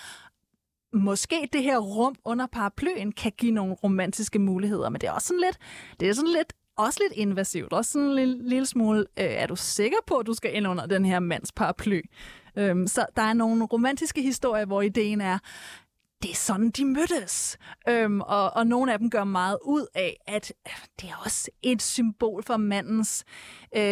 [0.95, 5.29] måske det her rum under paraplyen kan give nogle romantiske muligheder, men det er også
[5.29, 5.59] sådan lidt,
[6.01, 7.73] det er sådan lidt også lidt invasivt.
[7.73, 10.69] Også sådan en lille, lille smule, øh, er du sikker på, at du skal ind
[10.69, 12.01] under den her mands paraply?
[12.57, 15.39] Øhm, så der er nogle romantiske historier, hvor ideen er,
[16.23, 17.59] det er sådan, de mødtes.
[17.89, 21.51] Øhm, og, og nogle af dem gør meget ud af, at øh, det er også
[21.63, 23.25] et symbol for mandens
[23.77, 23.83] øh,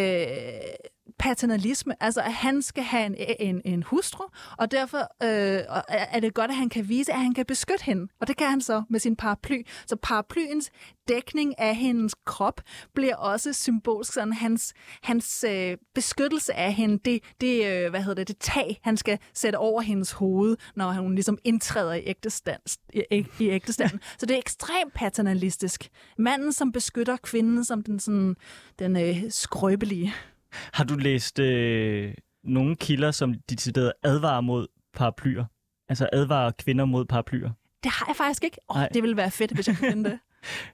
[1.19, 4.25] paternalisme, altså at han skal have en, en, en hustru,
[4.59, 8.09] og derfor øh, er det godt, at han kan vise, at han kan beskytte hende.
[8.21, 9.63] Og det kan han så med sin paraply.
[9.87, 10.71] Så paraplyens
[11.09, 12.61] dækning af hendes krop
[12.95, 18.25] bliver også symbolsk, sådan hans, hans øh, beskyttelse af hende, det, det, øh, hvad hedder
[18.25, 22.61] det, det tag, han skal sætte over hendes hoved, når hun ligesom indtræder i ægtestand.
[22.95, 24.01] I, i ægtestanden.
[24.19, 25.89] så det er ekstremt paternalistisk.
[26.19, 28.37] Manden, som beskytter kvinden som den, sådan,
[28.79, 30.15] den øh, skrøbelige.
[30.53, 35.45] Har du læst øh, nogle kilder, som decideret advarer mod paraplyer?
[35.89, 37.51] Altså advarer kvinder mod paraplyer?
[37.83, 38.59] Det har jeg faktisk ikke.
[38.75, 38.83] Nej.
[38.83, 40.19] oh, det ville være fedt, hvis jeg kunne finde det.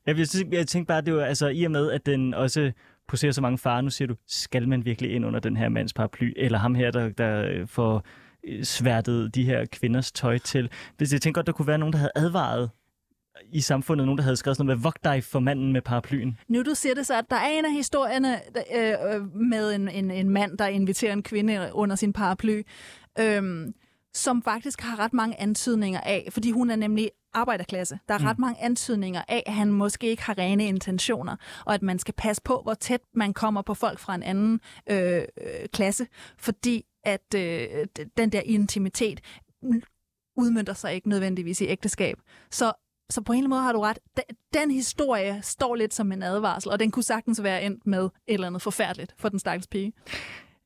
[0.07, 2.73] Jeg, vil, jeg tænkte bare, at det var altså i og med, at den også
[3.09, 3.81] poserer så mange farer.
[3.81, 6.33] Nu siger du, skal man virkelig ind under den her mands paraply?
[6.37, 8.05] Eller ham her, der, der øh, får
[8.45, 10.71] øh, sværtet de her kvinders tøj til.
[10.97, 12.71] Hvis jeg tænker godt, der kunne være nogen, der havde advaret
[13.53, 16.39] i samfundet, nogen, der havde skrevet sådan noget med, vogt dig for manden med paraplyen.
[16.49, 18.41] Nu du siger det så, at der er en af historierne
[18.77, 22.63] øh, øh, med en, en, en mand, der inviterer en kvinde under sin paraply,
[23.19, 23.69] øh,
[24.15, 27.99] som faktisk har ret mange antydninger af, fordi hun er nemlig arbejderklasse.
[28.09, 28.25] Der er mm.
[28.25, 32.15] ret mange antydninger af, at han måske ikke har rene intentioner, og at man skal
[32.15, 36.07] passe på, hvor tæt man kommer på folk fra en anden øh, øh, klasse,
[36.39, 39.21] fordi at øh, den der intimitet
[40.37, 42.19] udmyndter sig ikke nødvendigvis i ægteskab.
[42.51, 42.73] Så
[43.11, 43.99] så på en eller anden måde har du ret.
[44.55, 48.11] Den historie står lidt som en advarsel, og den kunne sagtens være endt med et
[48.27, 49.93] eller andet forfærdeligt for den stakkels pige.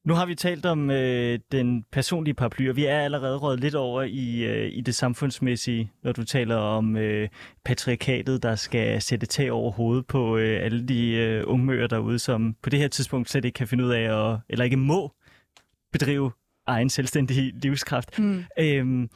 [0.05, 3.75] Nu har vi talt om øh, den personlige paraply, og vi er allerede røget lidt
[3.75, 7.29] over i, øh, i det samfundsmæssige, når du taler om øh,
[7.65, 12.57] patriarkatet, der skal sætte tag over hovedet på øh, alle de øh, ungmøger derude, som
[12.63, 15.13] på det her tidspunkt slet ikke kan finde ud af, at, eller ikke må
[15.93, 16.33] bedrive
[16.67, 18.19] egen selvstændig livskraft.
[18.19, 18.45] Mm.
[18.59, 19.11] Øhm,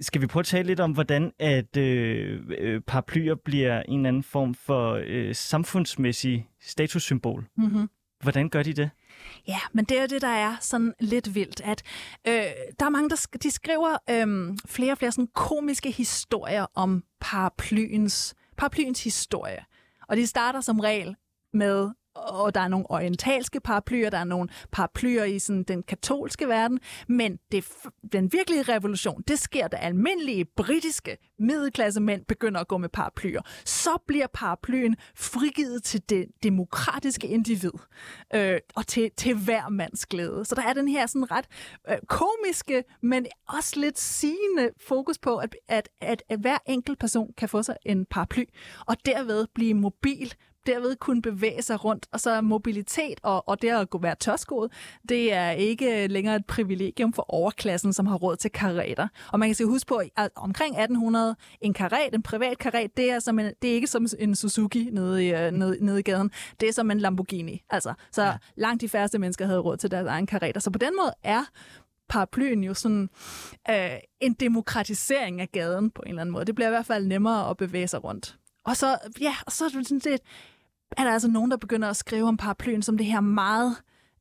[0.00, 4.08] skal vi prøve at tale lidt om, hvordan at øh, øh, paraplyer bliver en eller
[4.08, 7.46] anden form for øh, samfundsmæssig statussymbol?
[7.56, 7.88] Mm-hmm.
[8.22, 8.90] Hvordan gør de det?
[9.48, 11.82] Ja, men det er det, der er sådan lidt vildt, at
[12.28, 12.34] øh,
[12.80, 17.04] der er mange, der sk- de skriver øh, flere og flere sådan komiske historier om
[17.20, 19.64] paraplyens, paraplyens historie.
[20.08, 21.16] Og de starter som regel
[21.52, 26.48] med og der er nogle orientalske paraplyer, der er nogle paraplyer i sådan den katolske
[26.48, 27.64] verden, men det,
[28.12, 33.40] den virkelige revolution, det sker, da almindelige britiske middelklasse mænd begynder at gå med paraplyer.
[33.64, 37.72] Så bliver paraplyen frigivet til det demokratiske individ,
[38.34, 40.44] øh, og til, til hver mands glæde.
[40.44, 41.46] Så der er den her sådan ret
[41.90, 47.32] øh, komiske, men også lidt sigende fokus på, at, at, at, at hver enkelt person
[47.36, 48.44] kan få sig en paraply,
[48.86, 50.34] og derved blive mobil
[50.66, 52.06] derved kunne bevæge sig rundt.
[52.12, 54.72] Og så mobilitet og, og det at være tørskoet,
[55.08, 59.08] det er ikke længere et privilegium for overklassen, som har råd til karater.
[59.32, 63.10] Og man kan se huske på, at omkring 1800, en karet, en privat karet, det
[63.10, 66.02] er, som en, det er ikke som en Suzuki nede i, øh, nede, nede i
[66.02, 66.30] gaden.
[66.60, 67.62] Det er som en Lamborghini.
[67.70, 68.36] Altså, så ja.
[68.56, 70.60] langt de færreste mennesker havde råd til deres egen karater.
[70.60, 71.44] Så på den måde er
[72.08, 73.08] paraplyen jo sådan
[73.70, 76.44] øh, en demokratisering af gaden på en eller anden måde.
[76.44, 78.36] Det bliver i hvert fald nemmere at bevæge sig rundt.
[78.64, 80.22] Og så, ja, og så er det sådan lidt,
[80.96, 83.76] er der altså nogen, der begynder at skrive om paraplyen som det her meget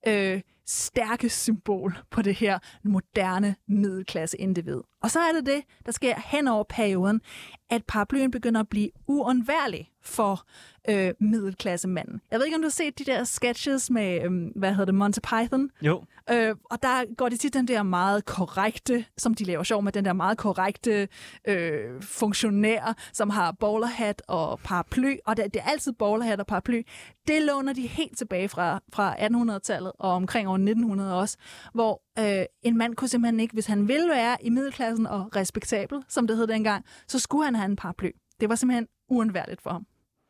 [0.07, 4.81] øh, stærke symbol på det her moderne middelklasse individ.
[5.03, 7.21] Og så er det det, der sker hen over perioden,
[7.69, 10.45] at paraplyen begynder at blive uundværlig for
[10.89, 12.21] øh, middelklassemanden.
[12.31, 14.95] Jeg ved ikke, om du har set de der sketches med, øh, hvad hedder det,
[14.95, 15.69] Monty Python?
[15.81, 16.03] Jo.
[16.31, 19.91] Øh, og der går de tit den der meget korrekte, som de laver sjov med,
[19.91, 21.07] den der meget korrekte
[21.47, 26.81] øh, funktionær, som har bowlerhat og paraply, og det, det er altid bowlerhat og paraply.
[27.27, 31.37] Det låner de helt tilbage fra, fra 1800-tallet og omkring år 1900 også,
[31.73, 36.03] hvor øh, en mand kunne simpelthen ikke, hvis han ville være i middelklassen og respektabel,
[36.07, 38.11] som det hed dengang, så skulle han have en paraply.
[38.39, 39.85] Det var simpelthen uundværligt for ham.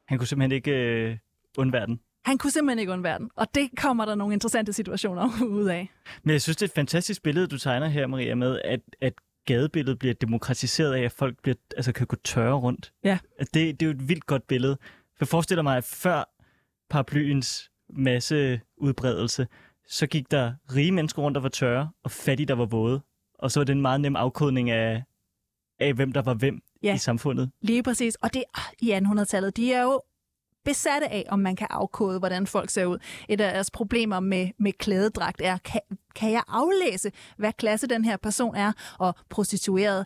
[0.08, 1.18] Han kunne simpelthen ikke øh,
[1.58, 2.00] undvære den.
[2.26, 5.92] Han kunne simpelthen ikke undvære den, og det kommer der nogle interessante situationer ud af.
[6.24, 9.14] Men jeg synes, det er et fantastisk billede, du tegner her, Maria, med, at, at
[9.46, 12.94] gadebilledet bliver demokratiseret af, at folk bliver, altså, kan gå tørre rundt.
[13.04, 13.18] Ja.
[13.40, 14.78] Det, det er jo et vildt godt billede.
[14.82, 16.24] For jeg forestiller mig, at før
[16.90, 19.48] paraplyens masse udbredelse,
[19.88, 23.02] så gik der rige mennesker rundt, der var tørre, og fattige, der var våde.
[23.40, 25.04] Og så var det en meget nem afkodning af,
[25.80, 26.96] af hvem der var hvem ja.
[26.96, 27.52] i samfundet.
[27.62, 28.16] Lige præcis.
[28.16, 28.44] Og det
[28.80, 30.02] i 1800-tallet, de er jo
[30.66, 32.98] besatte af, om man kan afkode, hvordan folk ser ud.
[33.30, 35.82] Et af deres problemer med, med klædedragt er, kan,
[36.16, 38.72] kan jeg aflæse, hvad klasse den her person er?
[39.00, 40.06] Og prostitueret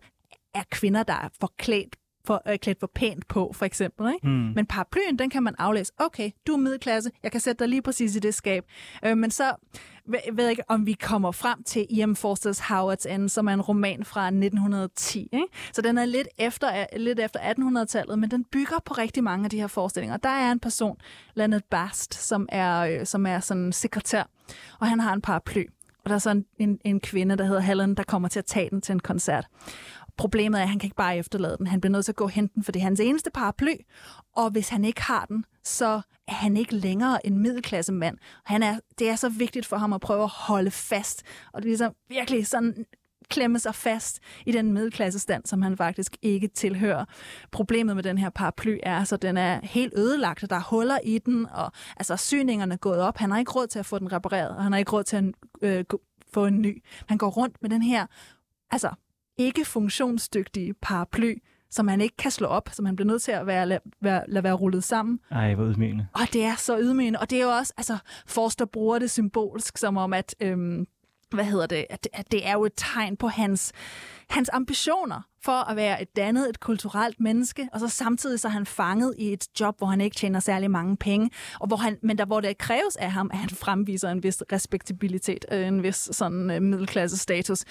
[0.53, 1.95] er kvinder, der er forklædt
[2.29, 4.13] for, øh, klædt for pænt på, for eksempel.
[4.13, 4.27] Ikke?
[4.27, 4.51] Hmm.
[4.55, 5.93] Men paraplyen, den kan man aflæse.
[5.97, 8.63] Okay, du er middelklasse, jeg kan sætte dig lige præcis i det skab.
[9.05, 9.55] Øh, men så
[10.05, 12.15] ved jeg ved ikke, om vi kommer frem til E.M.
[12.15, 15.19] Forsters Howard's End, som er en roman fra 1910.
[15.19, 15.45] Ikke?
[15.73, 19.49] Så den er lidt efter, lidt efter 1800-tallet, men den bygger på rigtig mange af
[19.49, 20.17] de her forestillinger.
[20.17, 20.97] Der er en person,
[21.35, 24.23] Leonard Bast, som er, øh, som er sådan sekretær,
[24.79, 25.65] og han har en paraply.
[26.03, 28.69] Og der er sådan en, en kvinde, der hedder Helen, der kommer til at tage
[28.69, 29.47] den til en koncert.
[30.19, 31.67] Problemet er, at han kan ikke bare efterlade den.
[31.67, 33.75] Han bliver nødt til at gå og hente den, for det er hans eneste paraply.
[34.35, 38.17] Og hvis han ikke har den, så er han ikke længere en middelklasse mand.
[38.45, 41.23] Han er, det er så vigtigt for ham at prøve at holde fast.
[41.53, 42.85] Og det er ligesom virkelig sådan
[43.29, 47.05] klemme sig fast i den middelklassestand, som han faktisk ikke tilhører.
[47.51, 50.63] Problemet med den her paraply er, at altså, den er helt ødelagt, og der er
[50.69, 53.17] huller i den, og altså, syningerne er gået op.
[53.17, 55.15] Han har ikke råd til at få den repareret, og han har ikke råd til
[55.15, 55.23] at
[55.61, 55.85] øh,
[56.33, 56.83] få en ny.
[57.07, 58.05] Han går rundt med den her
[58.71, 58.89] altså,
[59.39, 61.33] ikke funktionsdygtige paraply,
[61.69, 64.23] som man ikke kan slå op, som man bliver nødt til at være, lade, være,
[64.27, 65.19] lade være rullet sammen.
[65.31, 66.07] Ej, hvor ydmygende.
[66.13, 67.97] Og det er så ydmygende, og det er jo også, altså,
[68.27, 70.85] Forster bruger det symbolsk, som om, at, øhm,
[71.33, 73.71] hvad hedder det, at, at det er jo et tegn på hans,
[74.29, 78.51] hans ambitioner for at være et dannet, et kulturelt menneske, og så samtidig så er
[78.51, 81.97] han fanget i et job, hvor han ikke tjener særlig mange penge, og hvor han,
[82.03, 85.83] men der, hvor det kræves af ham, at han fremviser en vis respektabilitet, øh, en
[85.83, 87.65] vis sådan øh, middelklasse status.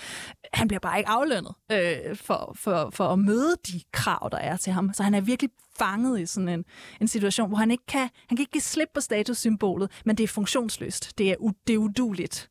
[0.52, 4.56] Han bliver bare ikke aflønnet øh, for, for, for at møde de krav, der er
[4.56, 4.90] til ham.
[4.94, 6.64] Så han er virkelig fanget i sådan en,
[7.00, 10.24] en situation, hvor han ikke kan, han kan ikke give slip på statussymbolet, men det
[10.24, 11.18] er funktionsløst.
[11.18, 12.50] Det er, u, det er uduligt.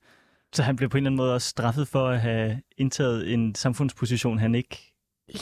[0.53, 3.55] Så han blev på en eller anden måde også straffet for at have indtaget en
[3.55, 4.93] samfundsposition, han ikke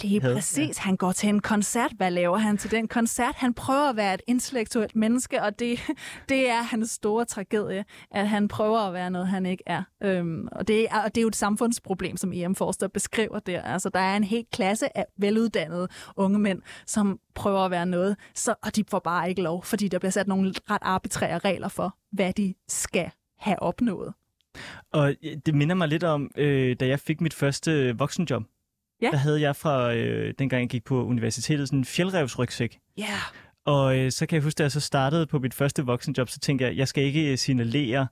[0.02, 0.36] Lige havde.
[0.36, 0.78] præcis.
[0.78, 1.91] Han går til en koncert.
[1.98, 3.36] Hvad laver han til den koncert?
[3.36, 5.80] Han prøver at være et intellektuelt menneske, og det,
[6.30, 9.84] det er hans store tragedie, at han prøver at være noget, han ikke er.
[10.04, 12.56] Øhm, og, det er og det er jo et samfundsproblem, som E.M.
[12.56, 13.62] Forster beskriver der.
[13.62, 18.18] Altså, der er en helt klasse af veluddannede unge mænd, som prøver at være noget,
[18.36, 21.68] så, og de får bare ikke lov, fordi der bliver sat nogle ret arbitrære regler
[21.68, 24.13] for, hvad de skal have opnået.
[24.94, 25.15] Og
[25.46, 28.44] det minder mig lidt om, øh, da jeg fik mit første voksenjob.
[29.02, 29.10] Ja.
[29.12, 32.80] Der havde jeg fra, øh, dengang jeg gik på universitetet, sådan en fjeldrevsrygsæk.
[32.98, 33.04] Ja.
[33.04, 33.20] Yeah.
[33.65, 36.39] Og øh, så kan jeg huske, da jeg så startede på mit første voksenjob, så
[36.39, 38.08] tænkte jeg, jeg skal ikke signalere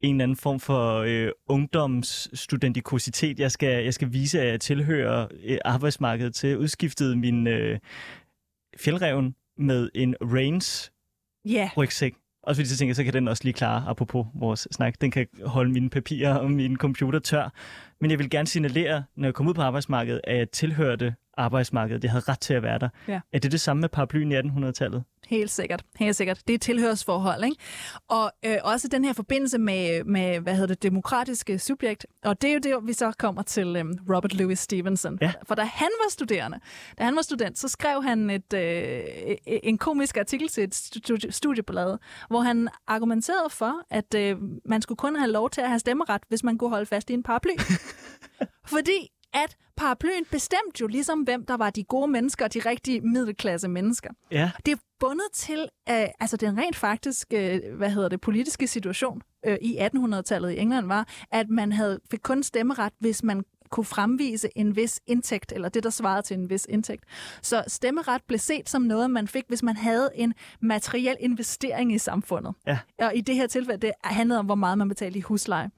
[0.00, 3.40] en eller anden form for øh, ungdomsstudentikositet.
[3.40, 6.58] Jeg skal, jeg skal vise, at jeg tilhører øh, arbejdsmarkedet til.
[6.58, 7.78] Udskiftet min øh,
[8.78, 10.92] fjeldreven med en Reigns
[11.46, 11.68] yeah.
[11.76, 12.14] rygsæk.
[12.46, 15.10] Også fordi så tænker jeg, så kan den også lige klare, apropos vores snak, den
[15.10, 17.52] kan holde mine papirer og min computer tør.
[18.00, 22.04] Men jeg vil gerne signalere, når jeg kom ud på arbejdsmarkedet, at jeg tilhørte arbejdsmarkedet.
[22.04, 22.88] Jeg havde ret til at være der.
[23.08, 23.20] Ja.
[23.32, 25.04] Er det det samme med paraplyen i 1800-tallet?
[25.26, 25.82] Helt sikkert.
[25.96, 26.42] Helt sikkert.
[26.48, 27.56] Det er tilhørsforhold, ikke?
[28.08, 32.06] Og øh, også den her forbindelse med, med, hvad hedder det, demokratiske subjekt.
[32.24, 35.18] Og det er jo det, vi så kommer til øh, Robert Louis Stevenson.
[35.20, 35.32] Ja.
[35.42, 36.60] For da han var studerende,
[36.98, 39.00] da han var student, så skrev han et, øh,
[39.46, 45.16] en komisk artikel til et studieblad, hvor han argumenterede for, at øh, man skulle kun
[45.16, 47.50] have lov til at have stemmeret, hvis man kunne holde fast i en paraply.
[48.74, 49.10] Fordi
[49.44, 53.68] at paraplyen bestemte jo ligesom, hvem der var de gode mennesker og de rigtige middelklasse
[53.68, 54.10] mennesker.
[54.30, 54.50] Ja.
[54.66, 59.22] Det er bundet til uh, altså den rent faktisk uh, hvad hedder det, politiske situation
[59.48, 63.84] uh, i 1800-tallet i England var, at man havde fik kun stemmeret, hvis man kunne
[63.84, 67.04] fremvise en vis indtægt, eller det, der svarede til en vis indtægt.
[67.42, 71.98] Så stemmeret blev set som noget, man fik, hvis man havde en materiel investering i
[71.98, 72.54] samfundet.
[72.66, 72.78] Ja.
[72.98, 75.70] Og i det her tilfælde, det handlede om, hvor meget man betalte i husleje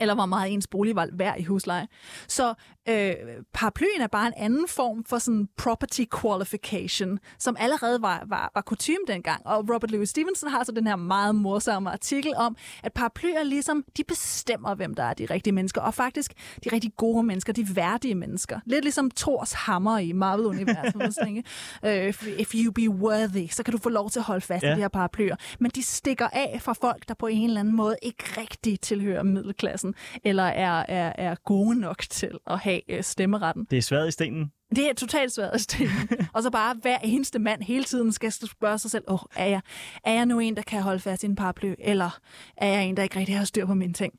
[0.00, 1.88] eller hvor meget ens bolig var værd i husleje.
[2.28, 2.54] Så
[2.88, 3.14] øh,
[3.52, 8.60] paraplyen er bare en anden form for sådan property qualification, som allerede var, var, var
[8.60, 9.46] kutume dengang.
[9.46, 13.84] Og Robert Louis Stevenson har så den her meget morsomme artikel om, at paraplyer ligesom,
[13.96, 16.32] de bestemmer, hvem der er de rigtige mennesker, og faktisk
[16.64, 18.60] de rigtig gode mennesker, de værdige mennesker.
[18.66, 20.94] Lidt ligesom Thors hammer i Marvel-universet.
[21.84, 24.72] øh, if you be worthy, så kan du få lov til at holde fast ja.
[24.72, 25.36] i de her paraplyer.
[25.60, 29.22] Men de stikker af fra folk, der på en eller anden måde ikke rigtig tilhører
[29.22, 29.94] middelklassen,
[30.24, 33.66] eller er, er, er gode nok til at have have øh, stemmeretten.
[33.70, 34.52] Det er svært i stenen.
[34.76, 36.08] Det er totalt svært i stenen.
[36.34, 39.60] og så bare hver eneste mand hele tiden skal spørge sig selv, oh, er, jeg,
[40.04, 42.18] er jeg nu en, der kan holde fast i en paraply, eller
[42.56, 44.14] er jeg en, der ikke rigtig har styr på mine ting?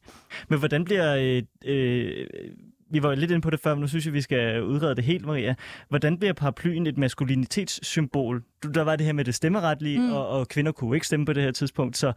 [0.50, 1.15] Men hvordan bliver...
[1.15, 2.28] Øh, øh,
[2.89, 5.04] vi var lidt inde på det før, men nu synes jeg, vi skal udrede det
[5.04, 5.56] helt, Maria.
[5.89, 8.44] Hvordan bliver paraplyen et maskulinitetssymbol?
[8.74, 10.12] Der var det her med det stemmeretlige, mm.
[10.12, 12.13] og, og kvinder kunne ikke stemme på det her tidspunkt, så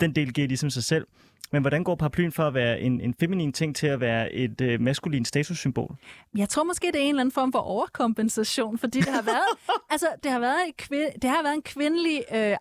[0.00, 1.06] den del giver ligesom sig selv.
[1.52, 4.60] Men hvordan går paraplyen fra at være en, en feminin ting til at være et
[4.60, 5.96] øh, maskulin statussymbol?
[6.36, 9.74] Jeg tror måske, det er en eller anden form for overkompensation, fordi det har været,
[9.92, 12.56] altså, det har været, en, det har været en kvindelig øh,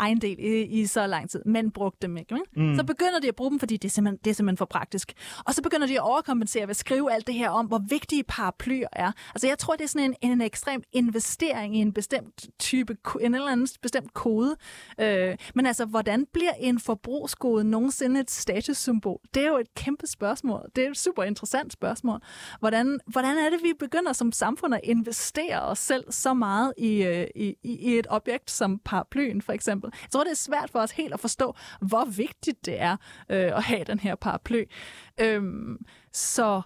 [0.00, 1.42] ejendel i, i så lang tid.
[1.46, 2.38] Mænd brugte dem ikke.
[2.56, 2.76] Mm.
[2.76, 5.12] Så begynder de at bruge dem, fordi det er, simpelthen, det er simpelthen for praktisk.
[5.44, 8.24] Og så begynder de at overkompensere ved at skrive alt det her om, hvor vigtige
[8.24, 9.12] paraplyer er.
[9.34, 13.34] Altså jeg tror, det er sådan en, en ekstrem investering i en bestemt type, en
[13.34, 14.56] eller anden bestemt kode.
[15.00, 19.20] Øh, men altså, hvordan bliver en forbrugskode nogensinde et statussymbol?
[19.34, 20.68] Det er jo et kæmpe spørgsmål.
[20.76, 22.20] Det er et super interessant spørgsmål.
[22.60, 27.02] Hvordan, hvordan er det, vi begynder som samfund at investere os selv så meget i,
[27.02, 29.87] øh, i, i et objekt som paraplyen, for eksempel?
[29.88, 29.98] Eksempel.
[30.02, 32.96] Jeg tror, det er svært for os helt at forstå, hvor vigtigt det er
[33.28, 34.64] øh, at have den her paraply.
[35.20, 35.78] Øhm,
[36.12, 36.62] så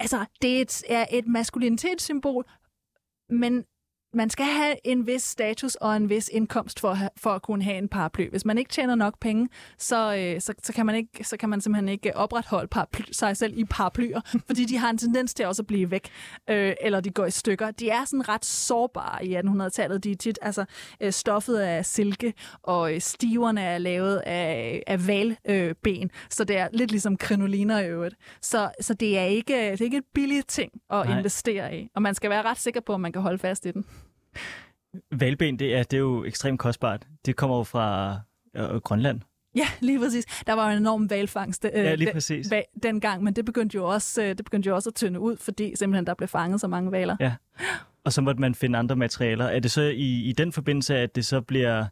[0.00, 2.44] altså, det er et, er et maskulinitetssymbol,
[3.30, 3.64] men
[4.14, 7.78] man skal have en vis status og en vis indkomst for for at kunne have
[7.78, 8.30] en paraply.
[8.30, 11.48] Hvis man ikke tjener nok penge, så, øh, så, så, kan, man ikke, så kan
[11.48, 15.46] man simpelthen ikke opretholde paraply, sig selv i paraplyer, fordi de har en tendens til
[15.46, 16.08] også at blive væk,
[16.50, 17.70] øh, eller de går i stykker.
[17.70, 20.04] De er sådan ret sårbare i 1800-tallet.
[20.04, 20.64] De er tit altså,
[21.00, 26.56] øh, stoffet af silke, og øh, stiverne er lavet af, af valben, øh, så det
[26.56, 28.14] er lidt ligesom krinoliner i øvrigt.
[28.42, 31.18] Så, så det, er ikke, det er ikke et billigt ting at Nej.
[31.18, 33.70] investere i, og man skal være ret sikker på, at man kan holde fast i
[33.70, 33.84] den.
[35.12, 37.06] Valben, det er, det er jo ekstremt kostbart.
[37.26, 38.20] Det kommer jo fra
[38.56, 39.20] øh, Grønland.
[39.54, 40.24] Ja, lige præcis.
[40.46, 42.52] Der var jo en enorm valfangst øh, ja, lige præcis.
[42.52, 45.36] Va- dengang, men det begyndte, jo også, øh, det begyndte jo også at tynde ud,
[45.36, 47.16] fordi simpelthen der blev fanget så mange valer.
[47.20, 47.34] Ja,
[48.04, 49.44] og så måtte man finde andre materialer.
[49.44, 51.86] Er det så i, i den forbindelse, at det så bliver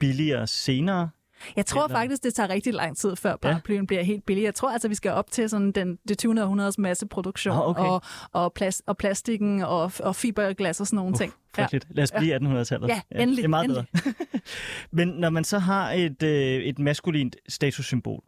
[0.00, 1.08] billigere senere?
[1.56, 1.96] Jeg tror Eller?
[1.96, 3.86] faktisk, det tager rigtig lang tid, før paraplyen ja.
[3.86, 4.44] bliver helt billig.
[4.44, 6.42] Jeg tror altså, vi skal op til sådan den, det 20.
[6.42, 7.82] århundredes masseproduktion, oh, okay.
[7.82, 11.32] og, og, plast, og plastikken og, og fiberglas og sådan nogle uh, ting.
[11.58, 11.66] Ja.
[11.90, 12.38] Lad os blive ja.
[12.38, 12.88] 1800-tallet.
[12.88, 13.36] Ja, ja, endelig.
[13.36, 13.86] Det er meget endelig.
[13.92, 14.14] bedre.
[14.96, 18.22] Men når man så har et, øh, et maskulint statussymbol,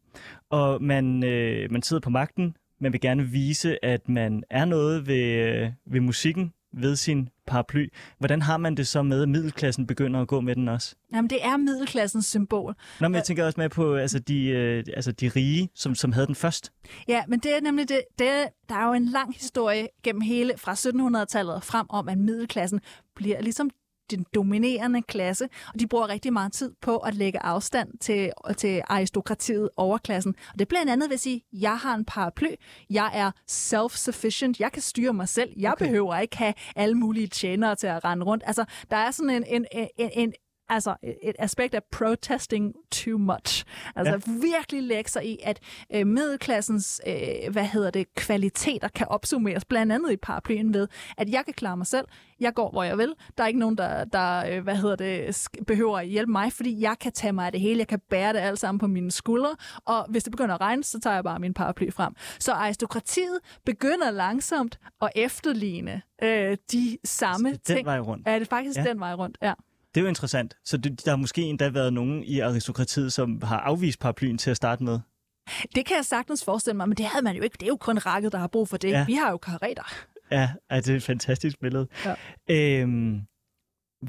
[0.50, 5.06] og man, øh, man sidder på magten, man vil gerne vise, at man er noget
[5.06, 7.86] ved, øh, ved musikken, ved sin paraply.
[8.18, 10.94] Hvordan har man det så med, at middelklassen begynder at gå med den også?
[11.12, 12.74] Jamen, det er middelklassens symbol.
[13.00, 16.12] Nå, men jeg tænker også med på altså, de, øh, altså, de rige, som, som
[16.12, 16.72] havde den først.
[17.08, 18.48] Ja, men det er nemlig det, det.
[18.68, 22.80] Der er jo en lang historie gennem hele fra 1700-tallet frem om, at middelklassen
[23.14, 23.70] bliver ligesom
[24.10, 28.82] den dominerende klasse, og de bruger rigtig meget tid på at lægge afstand til, til
[28.88, 30.34] aristokratiet, overklassen.
[30.52, 32.50] Og det er blandt andet ved at sige, jeg har en paraply,
[32.90, 35.86] jeg er self-sufficient, jeg kan styre mig selv, jeg okay.
[35.86, 38.44] behøver ikke have alle mulige tjenere til at rende rundt.
[38.46, 40.32] Altså, der er sådan en, en, en, en
[40.68, 43.64] altså et aspekt af protesting too much.
[43.96, 44.32] Altså ja.
[44.32, 45.60] virkelig lægge sig i, at
[45.94, 51.30] øh, middelklassens, øh, hvad hedder det, kvaliteter kan opsummeres, blandt andet i paraplyen ved, at
[51.30, 52.06] jeg kan klare mig selv,
[52.40, 55.48] jeg går, hvor jeg vil, der er ikke nogen, der, der øh, hvad hedder det,
[55.66, 58.32] behøver at hjælpe mig, fordi jeg kan tage mig af det hele, jeg kan bære
[58.32, 61.24] det alt sammen på mine skuldre, og hvis det begynder at regne, så tager jeg
[61.24, 62.14] bare min paraply frem.
[62.38, 67.78] Så aristokratiet begynder langsomt at efterligne øh, de samme den ting.
[67.78, 68.26] Den vej rundt.
[68.26, 68.84] Ja, det er faktisk ja.
[68.84, 69.52] den vej rundt, ja.
[69.94, 70.56] Det er jo interessant.
[70.64, 74.50] Så det, der har måske endda været nogen i aristokratiet, som har afvist paraplyen til
[74.50, 75.00] at starte med.
[75.74, 77.54] Det kan jeg sagtens forestille mig, men det havde man jo ikke.
[77.54, 78.90] Det er jo kun rakket, der har brug for det.
[78.90, 79.04] Ja.
[79.04, 79.94] Vi har jo karetter.
[80.30, 81.88] Ja, altså, det er et fantastisk billede.
[82.04, 82.14] Ja.
[82.50, 83.20] Øhm,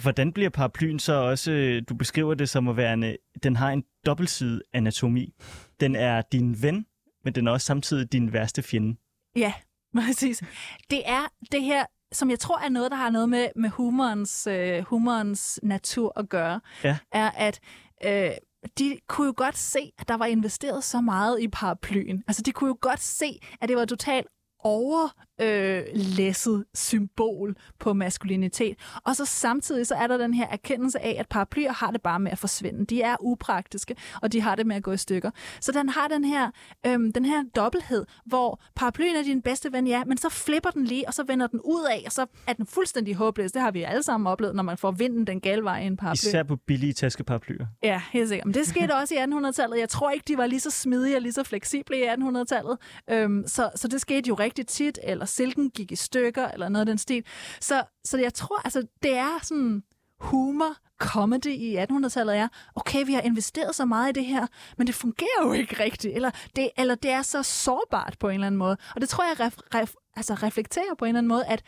[0.02, 3.84] hvordan bliver paraplyen så også, du beskriver det som at være en, den har en
[4.06, 5.34] dobbeltsidig anatomi.
[5.80, 6.86] Den er din ven,
[7.24, 8.98] men den er også samtidig din værste fjende.
[9.36, 9.54] Ja,
[9.96, 10.44] præcis.
[10.90, 14.48] Det er det her som jeg tror er noget, der har noget med, med humorens,
[14.48, 16.98] øh, humorens natur at gøre, ja.
[17.12, 17.60] er, at
[18.06, 18.32] øh,
[18.80, 22.24] de kunne jo godt se, at der var investeret så meget i paraplyen.
[22.28, 24.28] Altså, de kunne jo godt se, at det var totalt
[24.60, 28.78] overlæsset øh, symbol på maskulinitet.
[29.04, 32.20] Og så samtidig så er der den her erkendelse af, at paraplyer har det bare
[32.20, 32.86] med at forsvinde.
[32.86, 35.32] De er upraktiske, og de har det med at gå i stykker.
[35.62, 36.52] Så den har den her,
[36.86, 40.86] øhm, den her dobbelthed, hvor paraplyen er din bedste ven, ja, men så flipper den
[40.86, 43.52] lige, og så vender den ud af, og så er den fuldstændig håbløs.
[43.52, 45.98] Det har vi alle sammen oplevet, når man får vinden den gale vej i en
[45.98, 46.14] paraply.
[46.14, 47.66] Især på billige taskeparaplyer.
[47.84, 48.46] Ja, helt sikkert.
[48.46, 49.80] Men det skete også i 1800-tallet.
[49.80, 52.78] Jeg tror ikke, de var lige så smidige og lige så fleksible i 1800-tallet.
[53.10, 56.82] Øhm, så, så det skete jo rigtig tit, eller silken gik i stykker, eller noget
[56.82, 57.26] af den stil.
[57.60, 59.84] Så, så jeg tror, altså, det er sådan
[60.20, 64.88] humor, comedy i 1800-tallet er, okay, vi har investeret så meget i det her, men
[64.88, 68.48] det fungerer jo ikke rigtigt, eller det, eller det er så sårbart på en eller
[68.48, 68.78] anden måde.
[68.96, 71.64] Og det tror jeg ref, ref, altså reflekterer på en eller anden måde, at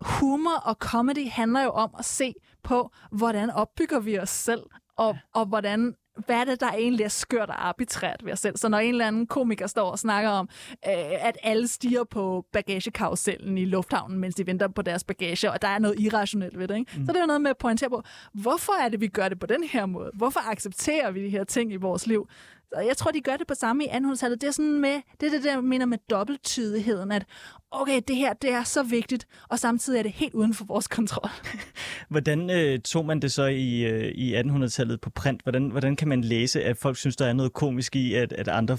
[0.00, 4.62] humor og comedy handler jo om at se på, hvordan opbygger vi os selv,
[4.96, 5.94] og, og hvordan
[6.26, 8.56] hvad er det, der egentlig er skørt og arbitrært ved os selv?
[8.56, 10.48] Så når en eller anden komiker står og snakker om,
[10.86, 15.62] øh, at alle stiger på bagagekarusellen i lufthavnen, mens de venter på deres bagage, og
[15.62, 16.92] der er noget irrationelt ved det, ikke?
[16.98, 17.06] Mm.
[17.06, 18.02] så det er jo noget med at pointere på,
[18.32, 20.10] hvorfor er det, vi gør det på den her måde?
[20.14, 22.28] Hvorfor accepterer vi de her ting i vores liv?
[22.72, 24.40] Og jeg tror, de gør det på samme i 1800-tallet.
[24.40, 27.24] Det er sådan med, det er det, der mener med dobbelttydigheden, at
[27.70, 30.88] okay, det her, det er så vigtigt, og samtidig er det helt uden for vores
[30.88, 31.30] kontrol.
[32.10, 35.42] hvordan øh, tog man det så i, øh, i 1800-tallet på print?
[35.42, 38.48] Hvordan, hvordan kan man læse, at folk synes, der er noget komisk i, at, at
[38.48, 38.78] andre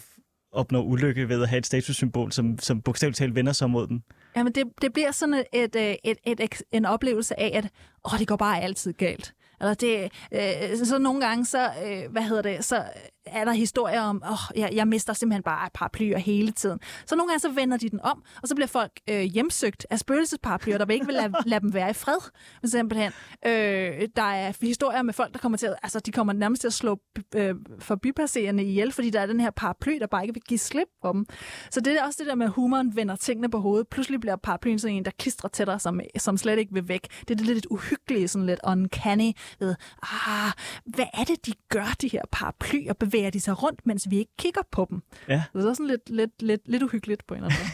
[0.51, 4.01] opnår ulykke ved at have et statussymbol, som, som bogstaveligt talt vender sig mod dem?
[4.35, 7.69] Jamen, det, det bliver sådan et, et, et, et, et, en oplevelse af, at
[8.05, 9.33] åh, det går bare altid galt.
[9.61, 12.83] Eller det, øh, så nogle gange, så, øh, hvad hedder det, så,
[13.31, 16.79] er der historier om, åh, oh, jeg, jeg mister simpelthen bare paraplyer hele tiden.
[17.05, 19.99] Så nogle gange så vender de den om, og så bliver folk øh, hjemsøgt af
[19.99, 22.31] spøgelsesparaplyer, der vil ikke vil lade, lade dem være i fred,
[22.63, 23.11] simpelthen.
[23.45, 26.67] Øh, der er historier med folk, der kommer til at, altså de kommer nærmest til
[26.67, 26.99] at slå
[27.35, 30.87] øh, forbipasserende ihjel, fordi der er den her paraply, der bare ikke vil give slip
[31.01, 31.25] på dem.
[31.71, 33.87] Så det er også det der med, at humoren vender tingene på hovedet.
[33.87, 37.07] Pludselig bliver paraplyen sådan en, der klistrer til dig, som, som slet ikke vil væk.
[37.19, 40.51] Det er det lidt uhyggelige, sådan lidt uncanny ved, ah,
[40.85, 42.93] hvad er det, de gør, de her paraplyer?
[42.93, 45.01] Bevæger de sig rundt, mens vi ikke kigger på dem?
[45.27, 45.43] Ja.
[45.51, 47.67] Så det er sådan lidt, lidt, lidt, lidt uhyggeligt på en eller anden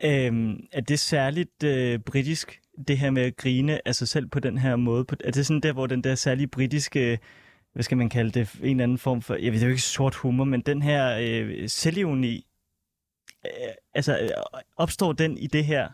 [0.00, 0.26] måde.
[0.26, 4.40] øhm, er det særligt øh, britisk, det her med at grine af sig selv på
[4.40, 5.04] den her måde?
[5.24, 7.18] Er det sådan der, hvor den der særlige britiske
[7.72, 9.82] hvad skal man kalde det, en eller anden form for, jeg ved det jo ikke
[9.82, 12.46] sort humor, men den her øh, selvironi,
[13.46, 13.52] øh,
[13.94, 14.28] altså øh,
[14.76, 15.88] opstår den i det her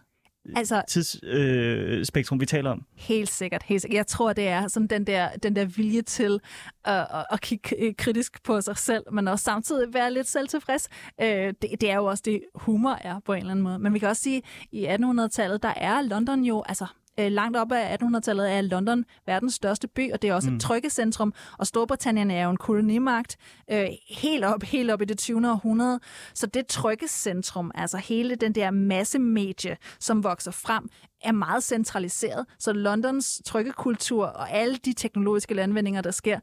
[0.57, 2.83] altså, tidsspektrum, øh, vi taler om?
[2.97, 3.97] Helt sikkert, helt sikkert.
[3.97, 6.41] Jeg tror, det er sådan den der, den der vilje til
[6.85, 10.89] at, at, at kigge kritisk på sig selv, men også samtidig være lidt selvtilfreds.
[11.21, 13.79] Øh, det, det er jo også det, humor er på en eller anden måde.
[13.79, 14.43] Men vi kan også sige, at
[14.73, 16.87] i 1800-tallet, der er London jo, altså
[17.21, 20.57] øh, langt op af 1800-tallet er London verdens største by, og det er også mm.
[20.57, 23.37] et trykkecentrum, og Storbritannien er jo en kolonimagt
[23.71, 25.51] øh, helt op helt op i det 20.
[25.51, 26.01] århundrede.
[26.35, 30.89] Så det trykkecentrum, altså hele den der massemedie, som vokser frem,
[31.23, 32.47] er meget centraliseret.
[32.59, 36.41] Så Londons trykkekultur og alle de teknologiske landvindinger, der sker,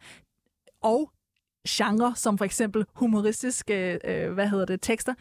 [0.84, 1.11] og
[1.69, 5.13] genre, som for eksempel humoristiske øh, hvad hedder det, tekster,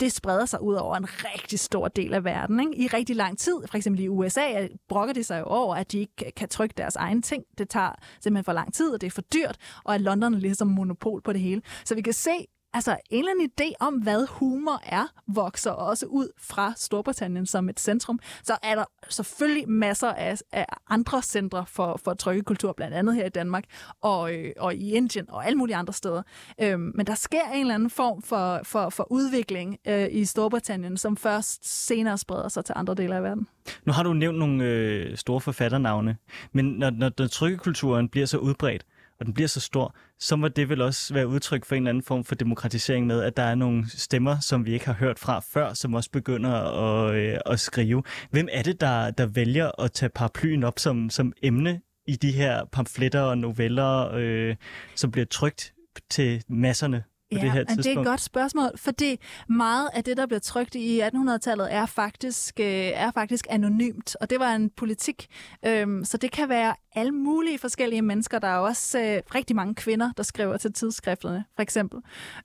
[0.00, 2.60] det spreder sig ud over en rigtig stor del af verden.
[2.60, 2.76] Ikke?
[2.76, 5.98] I rigtig lang tid, for eksempel i USA, brokker de sig jo over, at de
[5.98, 7.44] ikke kan trykke deres egen ting.
[7.58, 10.38] Det tager simpelthen for lang tid, og det er for dyrt, og at London er
[10.38, 11.62] ligesom monopol på det hele.
[11.84, 16.06] Så vi kan se, altså en eller anden idé om, hvad humor er, vokser også
[16.06, 18.20] ud fra Storbritannien som et centrum.
[18.42, 23.26] Så er der selvfølgelig masser af, af andre centre for, for trykkekultur, blandt andet her
[23.26, 23.64] i Danmark
[24.02, 26.22] og, øh, og i Indien og alle mulige andre steder.
[26.60, 30.96] Øhm, men der sker en eller anden form for, for, for udvikling øh, i Storbritannien,
[30.96, 33.48] som først senere spreder sig til andre dele af verden.
[33.84, 36.16] Nu har du nævnt nogle øh, store forfatternavne,
[36.52, 38.84] men når, når, når trykkekulturen bliver så udbredt,
[39.20, 41.90] og den bliver så stor, så må det vel også være udtryk for en eller
[41.90, 45.18] anden form for demokratisering med, at der er nogle stemmer, som vi ikke har hørt
[45.18, 48.02] fra før, som også begynder at, øh, at skrive.
[48.30, 52.32] Hvem er det, der, der vælger at tage paraplyen op som, som emne i de
[52.32, 54.56] her pamfletter og noveller, øh,
[54.94, 55.74] som bliver trygt
[56.10, 57.04] til masserne?
[57.32, 57.84] På ja, det her tidspunkt?
[57.84, 61.86] det er et godt spørgsmål, fordi meget af det, der blev trygt i 1800-tallet, er
[61.86, 65.26] faktisk, øh, er faktisk anonymt, og det var en politik.
[65.66, 68.38] Øhm, så det kan være alle mulige forskellige mennesker.
[68.38, 72.00] Der er også øh, rigtig mange kvinder, der skriver til tidsskrifterne, for eksempel.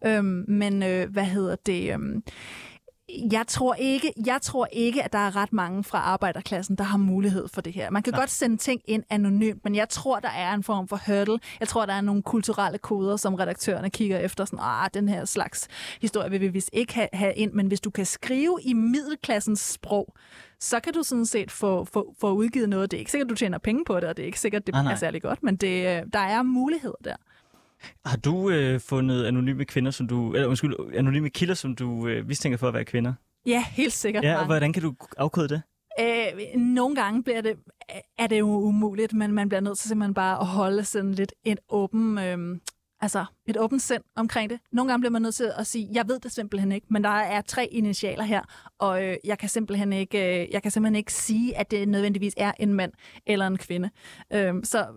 [0.06, 1.94] Øhm, men øh, hvad hedder det?
[1.94, 2.24] Øhm,
[3.32, 6.98] jeg tror, ikke, jeg tror ikke, at der er ret mange fra arbejderklassen, der har
[6.98, 7.90] mulighed for det her.
[7.90, 8.20] Man kan ja.
[8.20, 11.40] godt sende ting ind anonymt, men jeg tror, der er en form for hurdle.
[11.60, 14.46] Jeg tror, der er nogle kulturelle koder, som redaktørerne kigger efter.
[14.46, 15.68] Sådan, ah, den her slags
[16.02, 17.54] historie vil vi vist ikke have, have ind.
[17.54, 20.16] Men hvis du kan skrive i middelklassens sprog,
[20.60, 22.92] så kan du sådan set få, få, få udgivet noget.
[22.92, 24.76] Det er ikke sikkert, du tjener penge på det, og det er ikke sikkert, det
[24.76, 27.16] ah, er særlig godt, men det, øh, der er muligheder der.
[28.06, 32.28] Har du øh, fundet anonyme kvinder, som du, eller undskyld, anonyme kilder, som du øh,
[32.28, 33.14] mistænker for at være kvinder?
[33.46, 34.24] Ja, helt sikkert.
[34.24, 35.62] Ja, og hvordan kan du afkode det?
[36.00, 37.56] Øh, nogle gange bliver det,
[38.18, 41.34] er det jo umuligt, men man bliver nødt til simpelthen bare at holde sådan lidt
[41.44, 42.58] en åben, øh,
[43.04, 44.60] altså et åbent sind omkring det.
[44.72, 47.10] Nogle gange bliver man nødt til at sige, jeg ved det simpelthen ikke, men der
[47.10, 48.42] er tre initialer her,
[48.80, 52.34] og øh, jeg kan simpelthen ikke, øh, jeg kan simpelthen ikke sige, at det nødvendigvis
[52.38, 52.92] er en mand
[53.26, 53.90] eller en kvinde.
[54.34, 54.88] Øh, så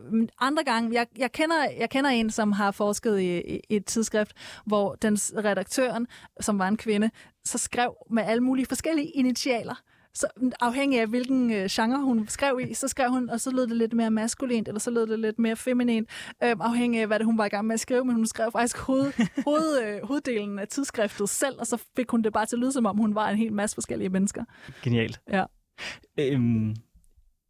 [0.40, 3.86] andre gange, jeg, jeg, kender, jeg kender en, som har forsket i, i, i et
[3.86, 4.32] tidsskrift,
[4.66, 6.06] hvor den redaktøren,
[6.40, 7.10] som var en kvinde,
[7.44, 9.74] så skrev med alle mulige forskellige initialer
[10.16, 10.26] så
[10.60, 13.76] afhængig af hvilken øh, genre hun skrev i, så skrev hun, og så lød det
[13.76, 16.08] lidt mere maskulint, eller så lød det lidt mere feminint,
[16.42, 18.52] øh, afhængig af hvad det hun var i gang med at skrive, men hun skrev
[18.52, 19.12] faktisk hoved,
[19.44, 22.72] hoved, øh, hoveddelen af tidsskriftet selv, og så fik hun det bare til at lyde,
[22.72, 24.44] som om hun var en hel masse forskellige mennesker.
[24.82, 25.20] Genialt.
[25.32, 25.44] Ja.
[26.18, 26.74] Øhm,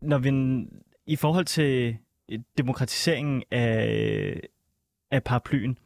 [0.02, 0.30] når vi,
[1.06, 1.96] i forhold til
[2.58, 4.40] demokratiseringen af,
[5.10, 5.78] af paraplyen,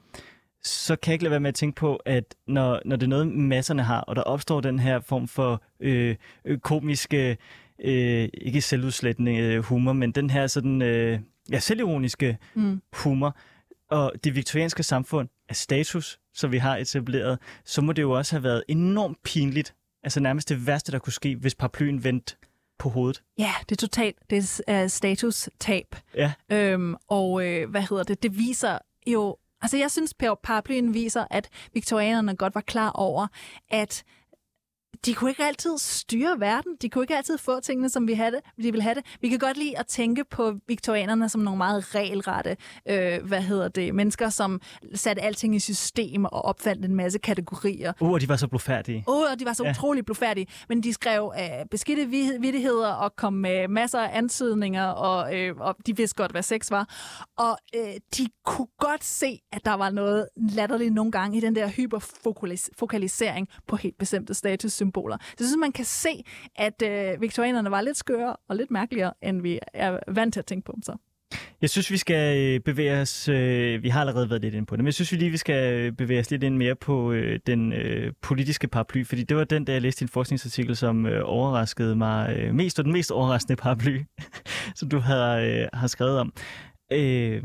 [0.65, 3.09] så kan jeg ikke lade være med at tænke på, at når, når det er
[3.09, 7.37] noget, masserne har, og der opstår den her form for øh, øh, komiske,
[7.85, 12.83] øh, ikke selvudslættende øh, humor, men den her sådan, øh, ja, selvironiske mm.
[12.93, 13.37] humor,
[13.91, 18.35] og det viktorianske samfund er status, som vi har etableret, så må det jo også
[18.35, 22.37] have været enormt pinligt, altså nærmest det værste, der kunne ske, hvis paraplyen vendte
[22.79, 23.23] på hovedet.
[23.39, 24.17] Ja, det er totalt.
[24.31, 25.97] Det er status-tab.
[26.15, 26.33] Ja.
[26.53, 28.23] Øhm, og øh, hvad hedder det?
[28.23, 33.27] Det viser jo Altså, jeg synes, paraplyen viser, at viktorianerne godt var klar over,
[33.71, 34.05] at
[35.07, 36.77] de kunne ikke altid styre verden.
[36.83, 39.05] De kunne ikke altid få tingene, som vi havde, de ville have det.
[39.21, 42.57] Vi kan godt lide at tænke på viktorianerne som nogle meget regelrette,
[42.89, 44.61] øh, hvad hedder det, mennesker, som
[44.95, 47.93] satte alting i system og opfandt en masse kategorier.
[48.01, 49.05] Uh, og de var så blufærdige.
[49.09, 49.71] Uh, og de var så ja.
[49.71, 50.47] utrolig blufærdige.
[50.69, 52.07] Men de skrev øh, beskidte
[52.41, 56.71] vittigheder og kom med masser af antydninger, og, øh, og de vidste godt, hvad sex
[56.71, 56.89] var.
[57.39, 61.57] Og øh, de kunne godt se, at der var noget latterligt nogle gange i den
[61.57, 64.35] der hyperfokalisering på helt bestemte
[64.91, 65.17] symboler.
[65.21, 66.25] Så jeg synes, man kan se,
[66.57, 70.47] at øh, viktorianerne var lidt skøre og lidt mærkeligere, end vi er vant til at
[70.47, 70.97] tænke på dem så.
[71.63, 73.29] Jeg synes, vi skal øh, bevæge os...
[73.29, 75.37] Øh, vi har allerede været lidt inde på det, men jeg synes vi lige, vi
[75.37, 79.45] skal bevæge os lidt ind mere på øh, den øh, politiske paraply, fordi det var
[79.45, 83.11] den, der jeg læste en forskningsartikel, som øh, overraskede mig øh, mest, og den mest
[83.11, 84.01] overraskende paraply,
[84.79, 86.33] som du har, øh, har skrevet om.
[86.93, 87.43] Øh,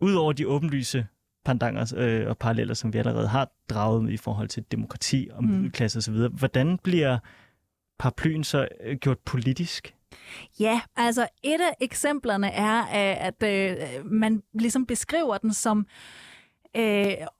[0.00, 1.06] Udover de åbenlyse
[1.44, 5.50] pandanger øh, og paralleller, som vi allerede har draget i forhold til demokrati og mm.
[5.50, 7.18] middelklasse osv., hvordan bliver
[7.98, 9.94] paraplyen så øh, gjort politisk?
[10.60, 12.82] Ja, altså et af eksemplerne er,
[13.14, 15.84] at øh, man ligesom beskriver den som øh,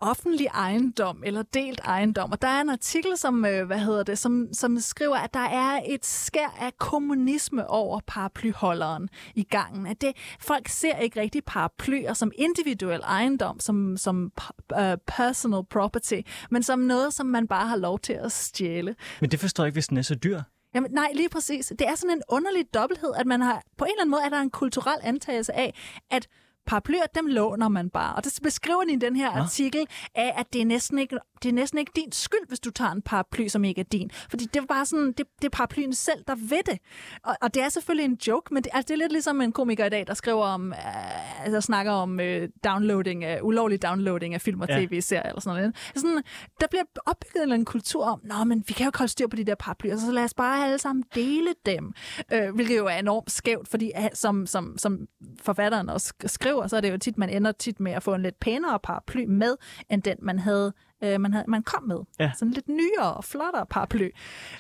[0.01, 2.32] offentlig ejendom eller delt ejendom.
[2.32, 5.41] Og der er en artikel, som, øh, hvad hedder det, som, som skriver, at der
[5.41, 9.87] er et skær af kommunisme over paraplyholderen i gangen.
[9.87, 14.32] At det, folk ser ikke rigtig paraplyer som individuel ejendom, som, som
[14.76, 16.20] uh, personal property,
[16.51, 18.97] men som noget, som man bare har lov til at stjæle.
[19.20, 20.41] Men det forstår jeg ikke, hvis den er så dyr.
[20.74, 21.72] Jamen, nej, lige præcis.
[21.78, 24.28] Det er sådan en underlig dobbelthed, at man har, på en eller anden måde er
[24.28, 25.74] der en kulturel antagelse af,
[26.11, 26.28] at
[26.67, 28.15] paraplyer, dem låner man bare.
[28.15, 29.43] Og det beskriver de i den her ja.
[29.43, 32.71] artikel af, at det er, næsten ikke, det er næsten ikke din skyld, hvis du
[32.71, 34.11] tager en paraply, som ikke er din.
[34.31, 36.79] Fordi det er bare sådan, det, det er paraplyen selv, der ved det.
[37.25, 39.53] Og, og det er selvfølgelig en joke, men det, altså, det er lidt ligesom en
[39.53, 44.35] komiker i dag, der skriver om, uh, altså snakker om uh, downloading, uh, ulovlig downloading
[44.35, 44.87] af film og ja.
[44.87, 45.91] tv-serier eller sådan noget.
[45.97, 46.23] Sådan,
[46.61, 49.12] der bliver opbygget en eller anden kultur om, nå, men vi kan jo ikke holde
[49.12, 51.93] styr på de der paraplyer, så lad os bare alle sammen dele dem.
[52.35, 54.99] Uh, hvilket jo er enormt skævt, fordi som, som, som
[55.43, 58.14] forfatteren også skriver, skriver, så er det jo tit, man ender tit med at få
[58.14, 59.57] en lidt pænere paraply med,
[59.90, 60.72] end den, man havde
[61.05, 61.98] øh, man, havde, man kom med.
[62.18, 62.30] Ja.
[62.36, 64.11] Sådan lidt nyere og flottere paraply.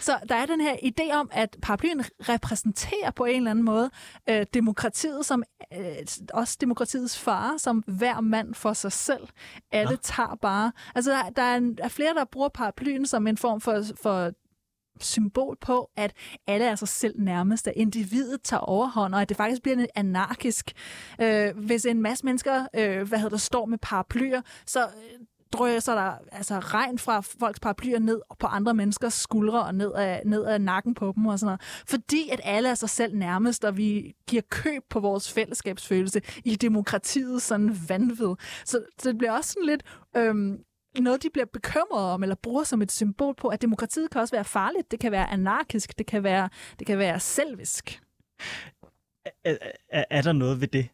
[0.00, 3.90] Så der er den her idé om, at paraplyen repræsenterer på en eller anden måde
[4.28, 5.42] øh, demokratiet, som
[5.72, 5.96] øh,
[6.34, 9.28] også demokratiets far, som hver mand for sig selv.
[9.72, 9.96] Alle ja.
[10.02, 10.72] tager bare...
[10.94, 14.30] Altså, der, der er, en, er flere, der bruger paraplyen som en form for, for
[15.00, 16.12] symbol på, at
[16.46, 20.72] alle er sig selv nærmest, at individet tager overhånd, og at det faktisk bliver anarkisk.
[21.20, 25.94] Øh, hvis en masse mennesker øh, hvad hedder der, står med paraplyer, så øh, drøser
[25.94, 30.44] der altså regn fra folks paraplyer ned på andre menneskers skuldre og ned af, ned
[30.44, 31.84] af nakken på dem og sådan noget.
[31.88, 36.56] Fordi at alle er sig selv nærmest, og vi giver køb på vores fællesskabsfølelse i
[36.56, 38.34] demokratiet sådan vanvid.
[38.64, 39.82] Så, så det bliver også sådan lidt
[40.16, 40.58] øhm,
[41.02, 44.34] noget, de bliver bekymrede om, eller bruger som et symbol på, at demokratiet kan også
[44.34, 48.02] være farligt, det kan være anarkisk, det kan være, det kan være selvisk.
[49.44, 49.56] Er,
[49.88, 50.88] er, er der noget ved det?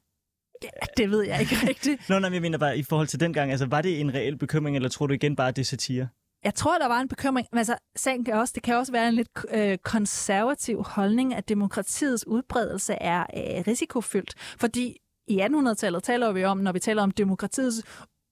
[0.63, 2.09] Ja, det ved jeg ikke rigtigt.
[2.09, 4.37] Nå, nej, jeg mener bare, i forhold til den gang, altså var det en reel
[4.37, 6.09] bekymring, eller tror du igen bare, at det er satire?
[6.45, 9.09] Jeg tror, der var en bekymring, men altså, sagen kan også, det kan også være
[9.09, 14.97] en lidt øh, konservativ holdning, at demokratiets udbredelse er øh, risikofyldt, fordi
[15.29, 17.83] i 1800-tallet taler vi om, når vi taler om demokratiets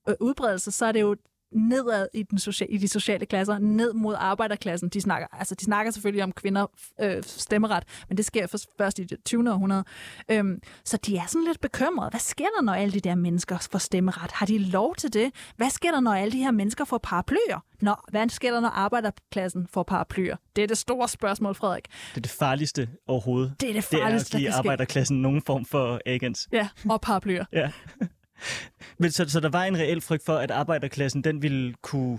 [0.09, 1.17] øh, udbredelse, så er det jo
[1.53, 4.89] nedad i, den social, i de sociale klasser, ned mod arbejderklassen.
[4.89, 6.67] De snakker, altså, de snakker selvfølgelig om kvinder
[7.01, 9.53] øh, stemmeret, men det sker først i det 20.
[9.53, 9.85] århundrede.
[10.31, 12.11] Øhm, så de er sådan lidt bekymrede.
[12.11, 14.31] Hvad sker der, når alle de der mennesker får stemmeret?
[14.33, 15.33] Har de lov til det?
[15.57, 17.65] Hvad sker der, når alle de her mennesker får paraplyer?
[17.81, 20.37] Nå, hvad sker der, når arbejderklassen får paraplyer?
[20.57, 21.85] Det er det store spørgsmål, Frederik.
[21.85, 23.55] Det er det farligste overhovedet.
[23.61, 26.49] Det er det farligste, det er at give arbejderklassen nogen form for agens.
[26.53, 27.45] Ja, og paraplyer.
[27.53, 27.71] ja.
[28.99, 32.19] Men så, så der var en reel frygt for, at arbejderklassen den ville kunne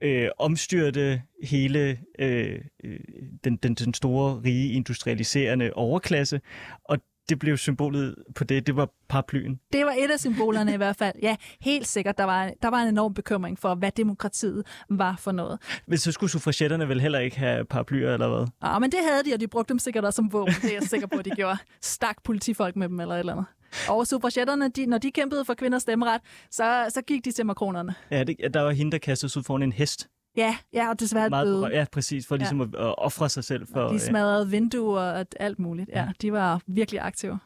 [0.00, 3.00] øh, omstyrte hele øh, øh,
[3.44, 6.40] den, den, den store, rige, industrialiserende overklasse,
[6.84, 6.98] og
[7.28, 9.60] det blev symbolet på det, det var paraplyen.
[9.72, 11.14] Det var et af symbolerne i hvert fald.
[11.22, 12.18] Ja, helt sikkert.
[12.18, 15.58] Der var, der var en enorm bekymring for, hvad demokratiet var for noget.
[15.86, 18.46] Men så skulle suffragetterne vel heller ikke have paraplyer, eller hvad?
[18.62, 20.54] Ja, men det havde de, og de brugte dem sikkert også som våben.
[20.62, 21.56] Det er jeg sikker på, at de gjorde.
[21.82, 23.46] Stak politifolk med dem, eller et eller andet.
[23.88, 27.94] Og suffragetterne, de, når de kæmpede for kvinders stemmeret, så, så gik de til makronerne.
[28.10, 30.08] Ja, det, der var hende, der kastede ud foran en hest.
[30.36, 31.66] Ja, ja, og desværre Meget, døde.
[31.66, 32.66] Ja, præcis, for ligesom ja.
[32.66, 33.66] at, at ofre sig selv.
[33.72, 35.90] For, de smadrede øh, vinduer og alt muligt.
[35.92, 37.38] Ja, de var virkelig aktive.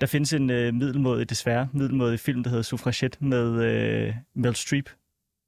[0.00, 4.90] Der findes en øh, middelmåde, desværre, middelmåde film, der hedder Suffragette med øh, Mel Streep.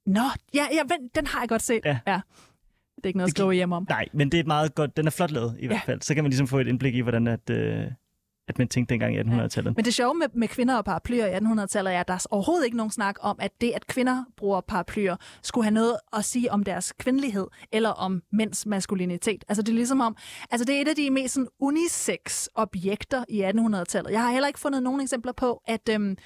[0.05, 0.21] Nå,
[0.53, 0.81] ja, ja
[1.15, 1.85] den har jeg godt set.
[1.85, 1.99] Ja.
[2.07, 2.21] ja.
[2.95, 3.85] Det er ikke noget at skrive hjem om.
[3.89, 4.97] Nej, men det er meget godt.
[4.97, 5.67] Den er flot lavet i ja.
[5.67, 6.01] hvert fald.
[6.01, 7.85] Så kan man ligesom få et indblik i, hvordan at, øh,
[8.49, 9.75] at man tænkte dengang i 1800-tallet.
[9.75, 12.65] Men det sjove med, med kvinder og paraplyer i 1800-tallet er, at der er overhovedet
[12.65, 16.51] ikke nogen snak om, at det, at kvinder bruger paraplyer, skulle have noget at sige
[16.51, 19.45] om deres kvindelighed eller om mænds maskulinitet.
[19.49, 20.15] Altså det er ligesom om,
[20.51, 24.11] altså det er et af de mest sådan, unisex-objekter i 1800-tallet.
[24.11, 26.17] Jeg har heller ikke fundet nogen eksempler på, at øhm,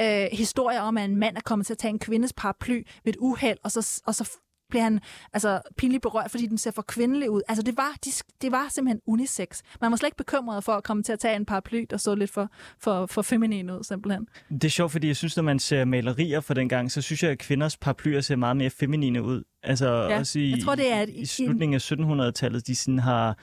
[0.00, 3.12] øh, historier om, at en mand er kommet til at tage en kvindes paraply ved
[3.12, 4.38] et uheld, og så, og så
[4.74, 5.00] bliver han
[5.32, 7.42] altså, pinligt berørt, fordi den ser for kvindelig ud.
[7.48, 8.10] Altså, det var, de,
[8.42, 9.62] det var simpelthen unisex.
[9.80, 12.14] Man var slet ikke bekymret for at komme til at tage en paraply, der så
[12.14, 12.50] lidt for,
[12.80, 14.26] for, for feminin ud, simpelthen.
[14.50, 17.22] Det er sjovt, fordi jeg synes, når man ser malerier fra den gang, så synes
[17.22, 19.42] jeg, at kvinders paraplyer ser meget mere feminine ud.
[19.62, 22.98] Altså ja, også i, jeg tror, det er, i, i slutningen af 1700-tallet, de sådan
[22.98, 23.38] har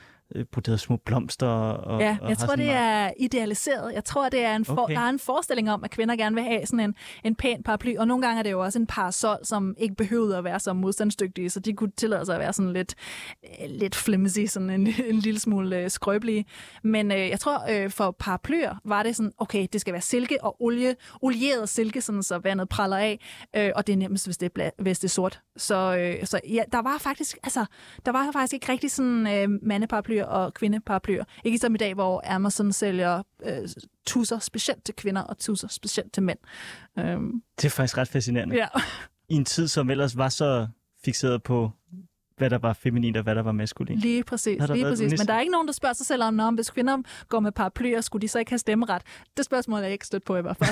[0.52, 1.46] broderet små blomster.
[1.46, 3.06] Og, ja, og jeg tror, det meget...
[3.06, 3.94] er idealiseret.
[3.94, 4.94] Jeg tror, det er en for, okay.
[4.94, 7.96] der er en forestilling om, at kvinder gerne vil have sådan en, en pæn paraply,
[7.96, 10.72] og nogle gange er det jo også en parasol, som ikke behøvede at være så
[10.72, 12.94] modstandsdygtige, så de kunne tillade sig at være sådan lidt,
[13.44, 16.44] øh, lidt flimsy, sådan en, en lille smule øh, skrøbelige.
[16.82, 20.44] Men øh, jeg tror, øh, for paraplyer var det sådan, okay, det skal være silke
[20.44, 23.20] og olie, olieret silke, sådan, så vandet praller af,
[23.56, 25.40] øh, og det er nemmest, hvis det er, bla- hvis det er sort.
[25.56, 27.64] Så, øh, så ja, der var faktisk, altså,
[28.06, 29.48] der var faktisk ikke rigtig sådan øh,
[30.22, 31.24] mandeparaplyer og kvindeparaplyer.
[31.44, 33.68] Ikke som i dag, hvor Amazon sælger øh,
[34.06, 36.38] tusser specielt til kvinder og tusser specielt til mænd.
[36.98, 37.42] Øhm.
[37.56, 38.56] Det er faktisk ret fascinerende.
[38.56, 38.68] Ja.
[39.28, 40.68] I en tid, som ellers var så
[41.04, 41.70] fixeret på
[42.36, 43.98] hvad der var feminin og hvad der var maskulin.
[43.98, 45.10] Lige præcis, lige præcis.
[45.18, 46.98] Men der er ikke nogen, der spørger sig selv om, om hvis kvinder
[47.28, 49.02] går med paraplyer, skulle de så ikke have stemmeret?
[49.36, 50.70] Det spørgsmål er jeg ikke stødt på i hvert fald.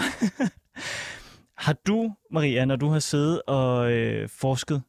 [1.65, 4.83] har du, Maria, når du har siddet og øh, forsket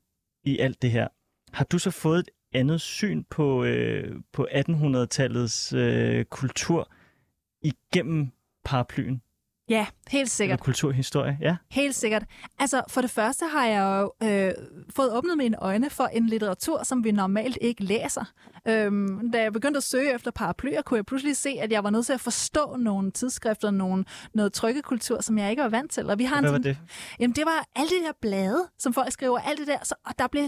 [0.44, 1.08] i alt det her,
[1.54, 6.92] har du så fået et andet syn på, øh, på 1800-tallets øh, kultur
[7.62, 8.32] igennem
[8.64, 9.22] paraplyen?
[9.70, 10.60] Ja, helt sikkert.
[10.60, 11.58] Eller kulturhistorie, ja.
[11.72, 12.24] Helt sikkert.
[12.60, 14.54] Altså, for det første har jeg jo øh,
[14.96, 18.32] fået åbnet mine øjne for en litteratur, som vi normalt ikke læser.
[18.68, 21.90] Øhm, da jeg begyndte at søge efter paraplyer, kunne jeg pludselig se, at jeg var
[21.90, 26.10] nødt til at forstå nogle tidsskrifter, nogle, noget trykkekultur, som jeg ikke var vant til.
[26.10, 26.78] Og vi har Hvad en, var det?
[27.20, 30.14] Jamen, det var alle de der blade, som folk skriver, alt det der, så, og
[30.20, 30.44] der blev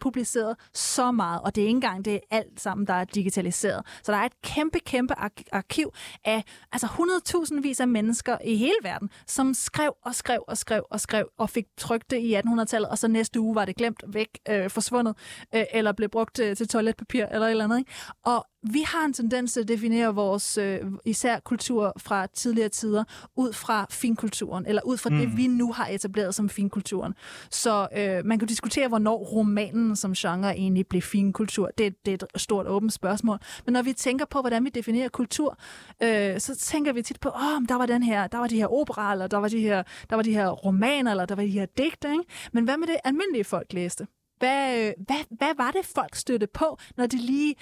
[0.00, 3.86] publiceret så meget, og det er ikke engang det er alt sammen, der er digitaliseret.
[4.02, 5.14] Så der er et kæmpe, kæmpe
[5.52, 10.58] arkiv af altså 100.000 vis af mennesker i hele verden, som skrev og skrev og
[10.58, 13.76] skrev og skrev og fik trykt det i 1800-tallet, og så næste uge var det
[13.76, 15.16] glemt væk, øh, forsvundet,
[15.54, 17.78] øh, eller blev brugt øh, til toiletpapir eller et eller andet.
[17.78, 17.92] Ikke?
[18.24, 23.04] Og vi har en tendens til at definere vores øh, især kultur fra tidligere tider
[23.36, 25.16] ud fra finkulturen, eller ud fra mm.
[25.18, 27.14] det, vi nu har etableret som finkulturen.
[27.50, 31.70] Så øh, man kan diskutere, hvornår romanen som genre egentlig blev finkultur.
[31.78, 33.38] Det, det er et stort åbent spørgsmål.
[33.64, 35.58] Men når vi tænker på, hvordan vi definerer kultur,
[36.02, 38.56] øh, så tænker vi tit på, åh, oh, der var den her, der var de
[38.56, 41.42] her operaer, eller der var de her, der var de her romaner, eller der var
[41.42, 42.08] de her digte.
[42.12, 42.24] Ikke?
[42.52, 44.06] Men hvad med det almindelige folk læste?
[44.38, 47.54] Hvad, øh, hvad, hvad var det, folk støtte på, når de lige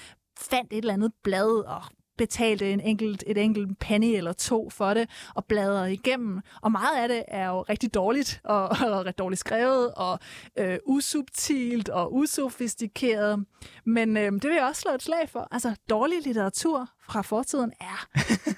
[0.44, 1.82] fandt et eller andet blad og
[2.18, 6.40] betalte en enkelt, et enkelt penny eller to for det, og bladrede igennem.
[6.62, 10.18] Og meget af det er jo rigtig dårligt, og, og rigtig dårligt skrevet, og
[10.58, 13.44] øh, usubtilt og usofistikeret.
[13.84, 15.48] Men øh, det vil jeg også slå et slag for.
[15.50, 18.08] Altså, dårlig litteratur fra fortiden er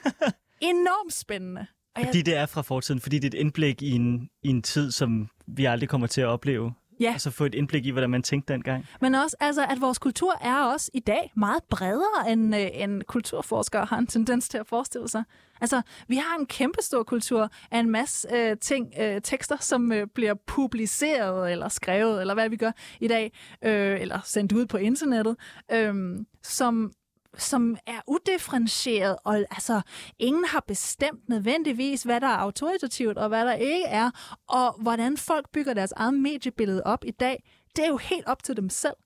[0.72, 1.66] enormt spændende.
[2.04, 4.90] Fordi det er fra fortiden, fordi det er et indblik i en, i en tid,
[4.90, 6.74] som vi aldrig kommer til at opleve
[7.04, 7.12] Ja.
[7.12, 8.86] Altså få et indblik i, hvordan man tænkte dengang.
[9.00, 13.02] Men også, altså, at vores kultur er også i dag meget bredere, end, øh, end
[13.02, 15.24] kulturforskere har en tendens til at forestille sig.
[15.60, 20.06] Altså, vi har en kæmpestor kultur af en masse øh, ting, øh, tekster, som øh,
[20.14, 23.32] bliver publiceret eller skrevet, eller hvad vi gør i dag,
[23.64, 25.36] øh, eller sendt ud på internettet,
[25.72, 25.94] øh,
[26.42, 26.92] som
[27.38, 29.80] som er udifferentieret, og altså,
[30.18, 34.10] ingen har bestemt nødvendigvis, hvad der er autoritativt, og hvad der ikke er,
[34.48, 37.44] og hvordan folk bygger deres eget mediebillede op i dag,
[37.76, 38.96] det er jo helt op til dem selv.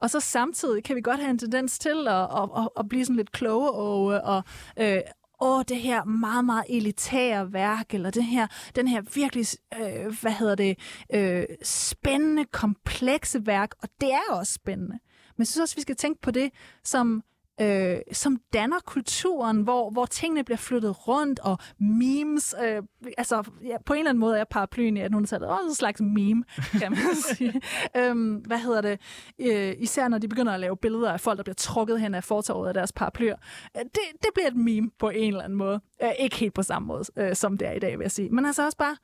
[0.00, 3.04] Og så samtidig kan vi godt have en tendens til at, at, at, at blive
[3.04, 4.44] sådan lidt kloge og, og
[4.76, 5.00] øh,
[5.40, 10.32] åh, det her meget, meget elitære værk, eller det her, den her virkelig, øh, hvad
[10.32, 10.78] hedder det,
[11.14, 14.98] øh, spændende, komplekse værk, og det er også spændende.
[15.36, 16.50] Men jeg synes også, vi skal tænke på det
[16.84, 17.22] som
[17.60, 22.82] øh, som danner kulturen, hvor, hvor tingene bliver flyttet rundt, og memes, øh,
[23.18, 26.44] altså ja, på en eller anden måde er paraplyen i 1800-tallet også en slags meme,
[26.72, 27.60] kan man sige.
[27.96, 29.00] øhm, hvad hedder det?
[29.38, 32.24] Øh, især når de begynder at lave billeder af folk, der bliver trukket hen af
[32.24, 33.36] fortorvet af deres paraplyer.
[33.76, 35.80] Øh, det, det bliver et meme på en eller anden måde.
[36.02, 38.30] Øh, ikke helt på samme måde, øh, som det er i dag, vil jeg sige.
[38.30, 38.96] Men altså også bare...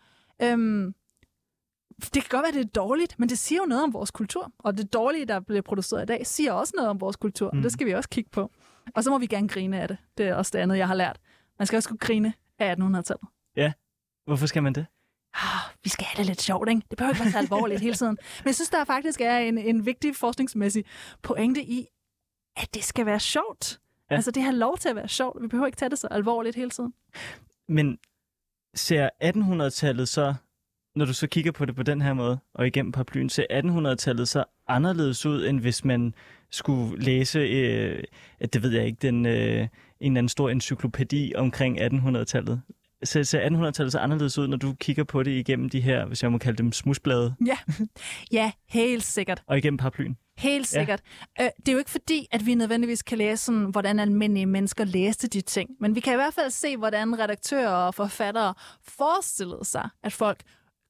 [0.43, 0.93] Øh,
[2.15, 4.53] det kan godt være, det er dårligt, men det siger jo noget om vores kultur.
[4.59, 7.51] Og det dårlige, der bliver produceret i dag, siger også noget om vores kultur.
[7.53, 7.59] Mm.
[7.59, 8.51] Og det skal vi også kigge på.
[8.95, 9.97] Og så må vi gerne grine af det.
[10.19, 11.21] Det er også det andet, jeg har lært.
[11.59, 13.29] Man skal også kunne grine af 1800-tallet.
[13.57, 13.73] Ja.
[14.27, 14.87] Hvorfor skal man det?
[15.35, 16.83] Ah, vi skal have det lidt sjovt, ikke?
[16.91, 18.19] Det behøver ikke være så alvorligt hele tiden.
[18.39, 20.85] Men jeg synes, der faktisk er en, en vigtig forskningsmæssig
[21.23, 21.87] pointe i,
[22.57, 23.81] at det skal være sjovt.
[24.11, 24.15] Ja.
[24.15, 25.43] Altså, det har lov til at være sjovt.
[25.43, 26.95] Vi behøver ikke tage det så alvorligt hele tiden.
[27.69, 27.99] Men
[28.75, 30.35] ser 1800-tallet så,
[30.95, 34.29] når du så kigger på det på den her måde, og igennem paraplyen, ser 1800-tallet
[34.29, 36.15] så anderledes ud, end hvis man
[36.51, 38.03] skulle læse, øh,
[38.53, 39.69] det ved jeg ikke, den, øh, en
[40.01, 42.63] eller anden stor encyklopædi omkring 1800-tallet?
[43.05, 46.23] Ser, ser 1800-tallet så anderledes ud, når du kigger på det igennem de her, hvis
[46.23, 47.35] jeg må kalde dem smusblade?
[47.47, 47.59] Ja,
[48.39, 49.43] ja helt sikkert.
[49.47, 50.17] Og igennem paraplyen?
[50.39, 51.03] Helt sikkert.
[51.39, 51.45] Ja.
[51.45, 54.85] Øh, det er jo ikke fordi, at vi nødvendigvis kan læse, sådan, hvordan almindelige mennesker
[54.85, 55.71] læste de ting.
[55.81, 60.43] Men vi kan i hvert fald se, hvordan redaktører og forfattere forestillede sig, at folk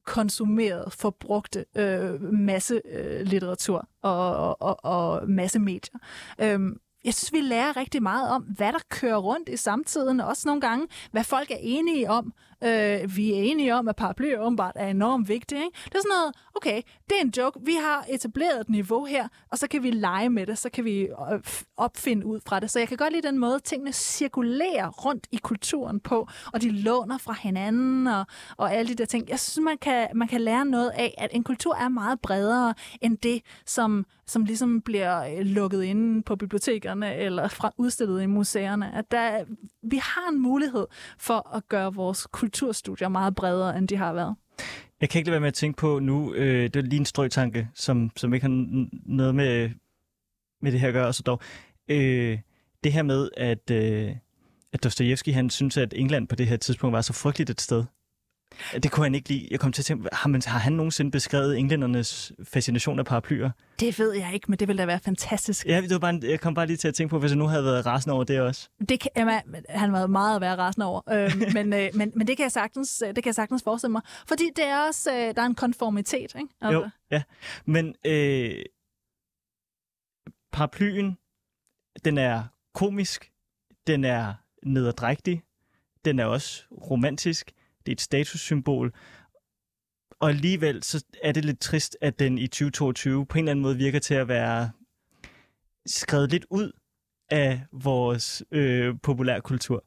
[0.07, 5.99] konsumeret, forbrugte øh, masse øh, litteratur og, og, og masse medier.
[6.39, 10.49] Øhm, jeg synes, vi lærer rigtig meget om, hvad der kører rundt i samtiden, også
[10.49, 12.33] nogle gange, hvad folk er enige om.
[12.65, 15.59] Øh, vi er enige om, at paraplyer åbenbart er enormt vigtig.
[15.59, 15.71] Ikke?
[15.85, 17.61] Det er sådan noget, okay, det er en joke.
[17.63, 20.85] Vi har etableret et niveau her, og så kan vi lege med det, så kan
[20.85, 21.41] vi øh,
[21.77, 22.71] opfinde ud fra det.
[22.71, 26.71] Så jeg kan godt lide den måde, tingene cirkulerer rundt i kulturen på, og de
[26.71, 29.29] låner fra hinanden og, og alle de der ting.
[29.29, 32.75] Jeg synes, man kan, man kan lære noget af, at en kultur er meget bredere
[33.01, 38.27] end det, som, som ligesom bliver øh, lukket inde på bibliotekerne eller fra udstillet i
[38.27, 38.95] museerne.
[38.95, 39.45] At der,
[39.83, 40.87] vi har en mulighed
[41.19, 44.37] for at gøre vores kulturstudier meget bredere, end de har været.
[45.01, 47.07] Jeg kan ikke lade være med at tænke på nu, øh, det er lige en
[47.07, 49.71] strøgtanke, som, som ikke har noget med,
[50.63, 51.41] med det her at gøre, så dog.
[51.89, 52.39] Øh,
[52.85, 54.17] det her med, at, øh,
[54.73, 57.85] at Dostoyevsky han synes, at England på det her tidspunkt var så frygteligt et sted.
[58.73, 59.49] Det kunne han ikke lide.
[59.51, 63.51] Jeg kom til at tænke, har, man, har han nogensinde beskrevet englændernes fascination af paraplyer?
[63.81, 65.67] Det ved jeg ikke, men det ville da være fantastisk.
[65.67, 67.47] Ja, det var bare, jeg kom bare lige til at tænke på, hvis jeg nu
[67.47, 68.69] havde været rasende over det også.
[68.89, 72.27] Det kan, jamen, han var meget at være rasende over, øh, men, øh, men, men
[72.27, 74.03] det, kan jeg sagtens, det kan jeg sagtens forestille mig.
[74.29, 76.49] Fordi det er også, øh, der er en konformitet, ikke?
[76.61, 76.81] Altså.
[76.81, 77.23] Jo, ja.
[77.65, 78.65] Men øh,
[80.53, 81.19] paraplyen,
[82.05, 82.43] den er
[82.75, 83.31] komisk,
[83.87, 85.43] den er nederdrægtig,
[86.05, 87.53] den er også romantisk,
[87.87, 88.93] det er et statussymbol.
[90.21, 93.63] Og alligevel så er det lidt trist, at den i 2022 på en eller anden
[93.63, 94.71] måde virker til at være
[95.87, 96.73] skrevet lidt ud
[97.31, 99.85] af vores øh, populærkultur.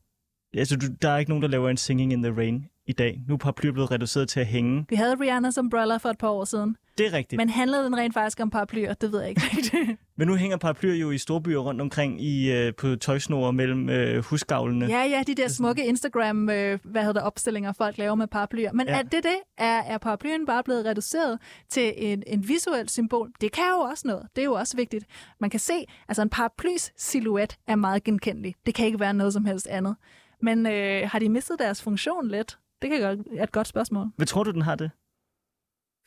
[0.58, 3.22] Altså, du, der er ikke nogen, der laver en Singing in the Rain i dag.
[3.28, 4.86] Nu er paraplyer blevet reduceret til at hænge.
[4.90, 6.78] Vi havde Rihanna's Umbrella for et par år siden.
[6.98, 7.38] Det er rigtigt.
[7.38, 8.94] Men handlede den rent faktisk om paraplyer?
[8.94, 10.00] Det ved jeg ikke rigtigt.
[10.18, 14.24] Men nu hænger paraplyer jo i storbyer rundt omkring i, øh, på tøjsnore mellem øh,
[14.24, 14.86] husgavlene.
[14.86, 18.74] Ja, ja, de der smukke Instagram, øh, hvad hedder det, opstillinger, folk laver med paraplyer.
[18.74, 19.00] Men ja.
[19.00, 19.38] er det det?
[19.58, 23.32] Er, er paraplyen bare blevet reduceret til en, en visuel symbol?
[23.42, 24.28] Det kan jo også noget.
[24.36, 25.06] Det er jo også vigtigt.
[25.40, 25.74] Man kan se,
[26.08, 28.56] altså en paraplys silhuet er meget genkendelig.
[28.66, 29.96] Det kan ikke være noget som helst andet.
[30.42, 32.58] Men øh, har de mistet deres funktion lidt?
[32.82, 34.08] Det kan godt, er et godt spørgsmål.
[34.16, 34.92] Hvad tror du, den har det?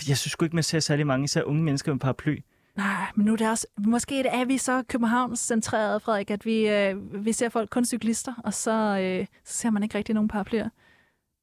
[0.09, 2.39] Jeg synes sgu ikke, man ser særlig mange, især unge mennesker med paraply.
[2.77, 3.66] Nej, men nu er det også...
[3.79, 8.35] Måske er vi så Københavns centreret, Frederik, at vi, øh, vi ser folk kun cyklister,
[8.45, 10.69] og så, øh, så ser man ikke rigtig nogen paraplyer.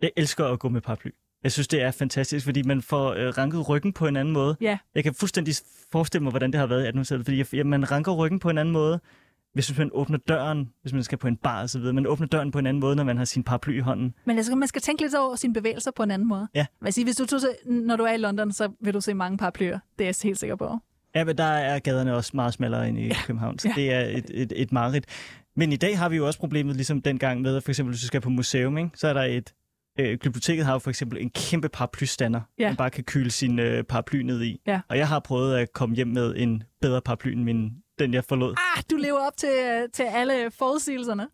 [0.01, 1.09] Jeg elsker at gå med paraply.
[1.43, 4.57] Jeg synes, det er fantastisk, fordi man får øh, ranket ryggen på en anden måde.
[4.61, 4.77] Ja.
[4.95, 5.53] Jeg kan fuldstændig
[5.91, 8.57] forestille mig, hvordan det har været i 1800-tallet, fordi jeg, man ranker ryggen på en
[8.57, 8.99] anden måde
[9.55, 12.27] hvis man åbner døren, hvis man skal på en bar og så videre, man åbner
[12.27, 14.13] døren på en anden måde, når man har sin paraply i hånden.
[14.25, 16.47] Men altså, man skal tænke lidt over sine bevægelser på en anden måde.
[16.55, 16.65] Ja.
[16.81, 19.37] Hvad siger, hvis du tog når du er i London, så vil du se mange
[19.37, 19.79] paraplyer.
[19.99, 20.77] Det er jeg helt sikker på.
[21.15, 23.15] Ja, men der er gaderne også meget smallere end i ja.
[23.25, 23.81] København, så ja.
[23.81, 25.05] det er et, et, et mareridt.
[25.55, 28.01] Men i dag har vi jo også problemet, ligesom dengang med, at for eksempel, hvis
[28.01, 29.53] du skal på museum, ikke, så er der et
[29.99, 32.67] Øh, biblioteket har jo for eksempel en kæmpe paraplystander, ja.
[32.67, 34.61] man bare kan kyle sin øh, paraply ned i.
[34.67, 34.79] Ja.
[34.89, 38.23] Og jeg har prøvet at komme hjem med en bedre paraply end min den jeg
[38.23, 38.55] forlod.
[38.57, 39.49] Ah, du lever op til,
[39.93, 41.27] til alle forudsigelserne.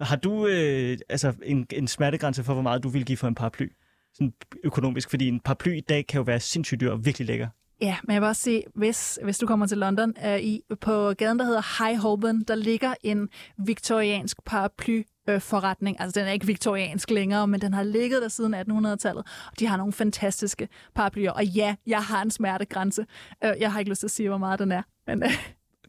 [0.00, 3.34] Har du øh, altså en, en smertegrænse for, hvor meget du vil give for en
[3.34, 3.68] paraply?
[4.14, 4.32] Sådan
[4.64, 7.48] økonomisk, fordi en paraply i dag kan jo være sindssygt dyr og virkelig lækker.
[7.80, 11.12] Ja, men jeg vil også sige, hvis, hvis du kommer til London, øh, i, på
[11.14, 13.28] gaden, der hedder High Holborn, der ligger en
[13.58, 16.00] viktoriansk paraply øh, forretning.
[16.00, 19.26] Altså, den er ikke viktoriansk længere, men den har ligget der siden 1800-tallet.
[19.52, 21.30] Og de har nogle fantastiske paraplyer.
[21.30, 23.06] Og ja, jeg har en smertegrænse.
[23.44, 24.82] Øh, jeg har ikke lyst til at sige, hvor meget den er.
[25.06, 25.30] Men, øh,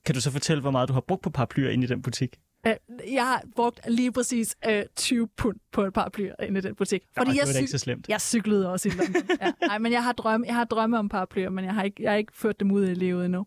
[0.06, 2.40] kan du så fortælle, hvor meget du har brugt på paraplyer inde i den butik?
[2.68, 2.76] Øh,
[3.14, 7.04] jeg har brugt lige præcis øh, 20 pund på et paraplyer inde i den butik.
[7.18, 8.10] Fordi Nå, jeg det var ikke så slemt.
[8.10, 9.24] Jeg cyklede også i London.
[9.42, 9.52] ja.
[9.68, 12.12] Nej, men jeg har, drømme, jeg har drømme om paraplyer, men jeg har, ikke, jeg
[12.12, 13.46] har ikke ført dem ud i livet endnu.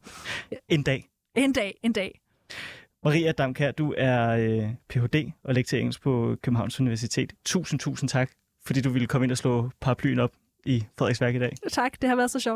[0.68, 1.08] En dag.
[1.34, 2.20] En dag, en dag.
[3.04, 5.32] Maria Damkær, du er øh, Ph.D.
[5.44, 7.32] og lektor engelsk på Københavns Universitet.
[7.44, 8.30] Tusind, tusind tak,
[8.66, 10.30] fordi du ville komme ind og slå paraplyen op
[10.64, 11.52] i Frederiksværk i dag.
[11.70, 12.54] Tak, det har været så sjovt.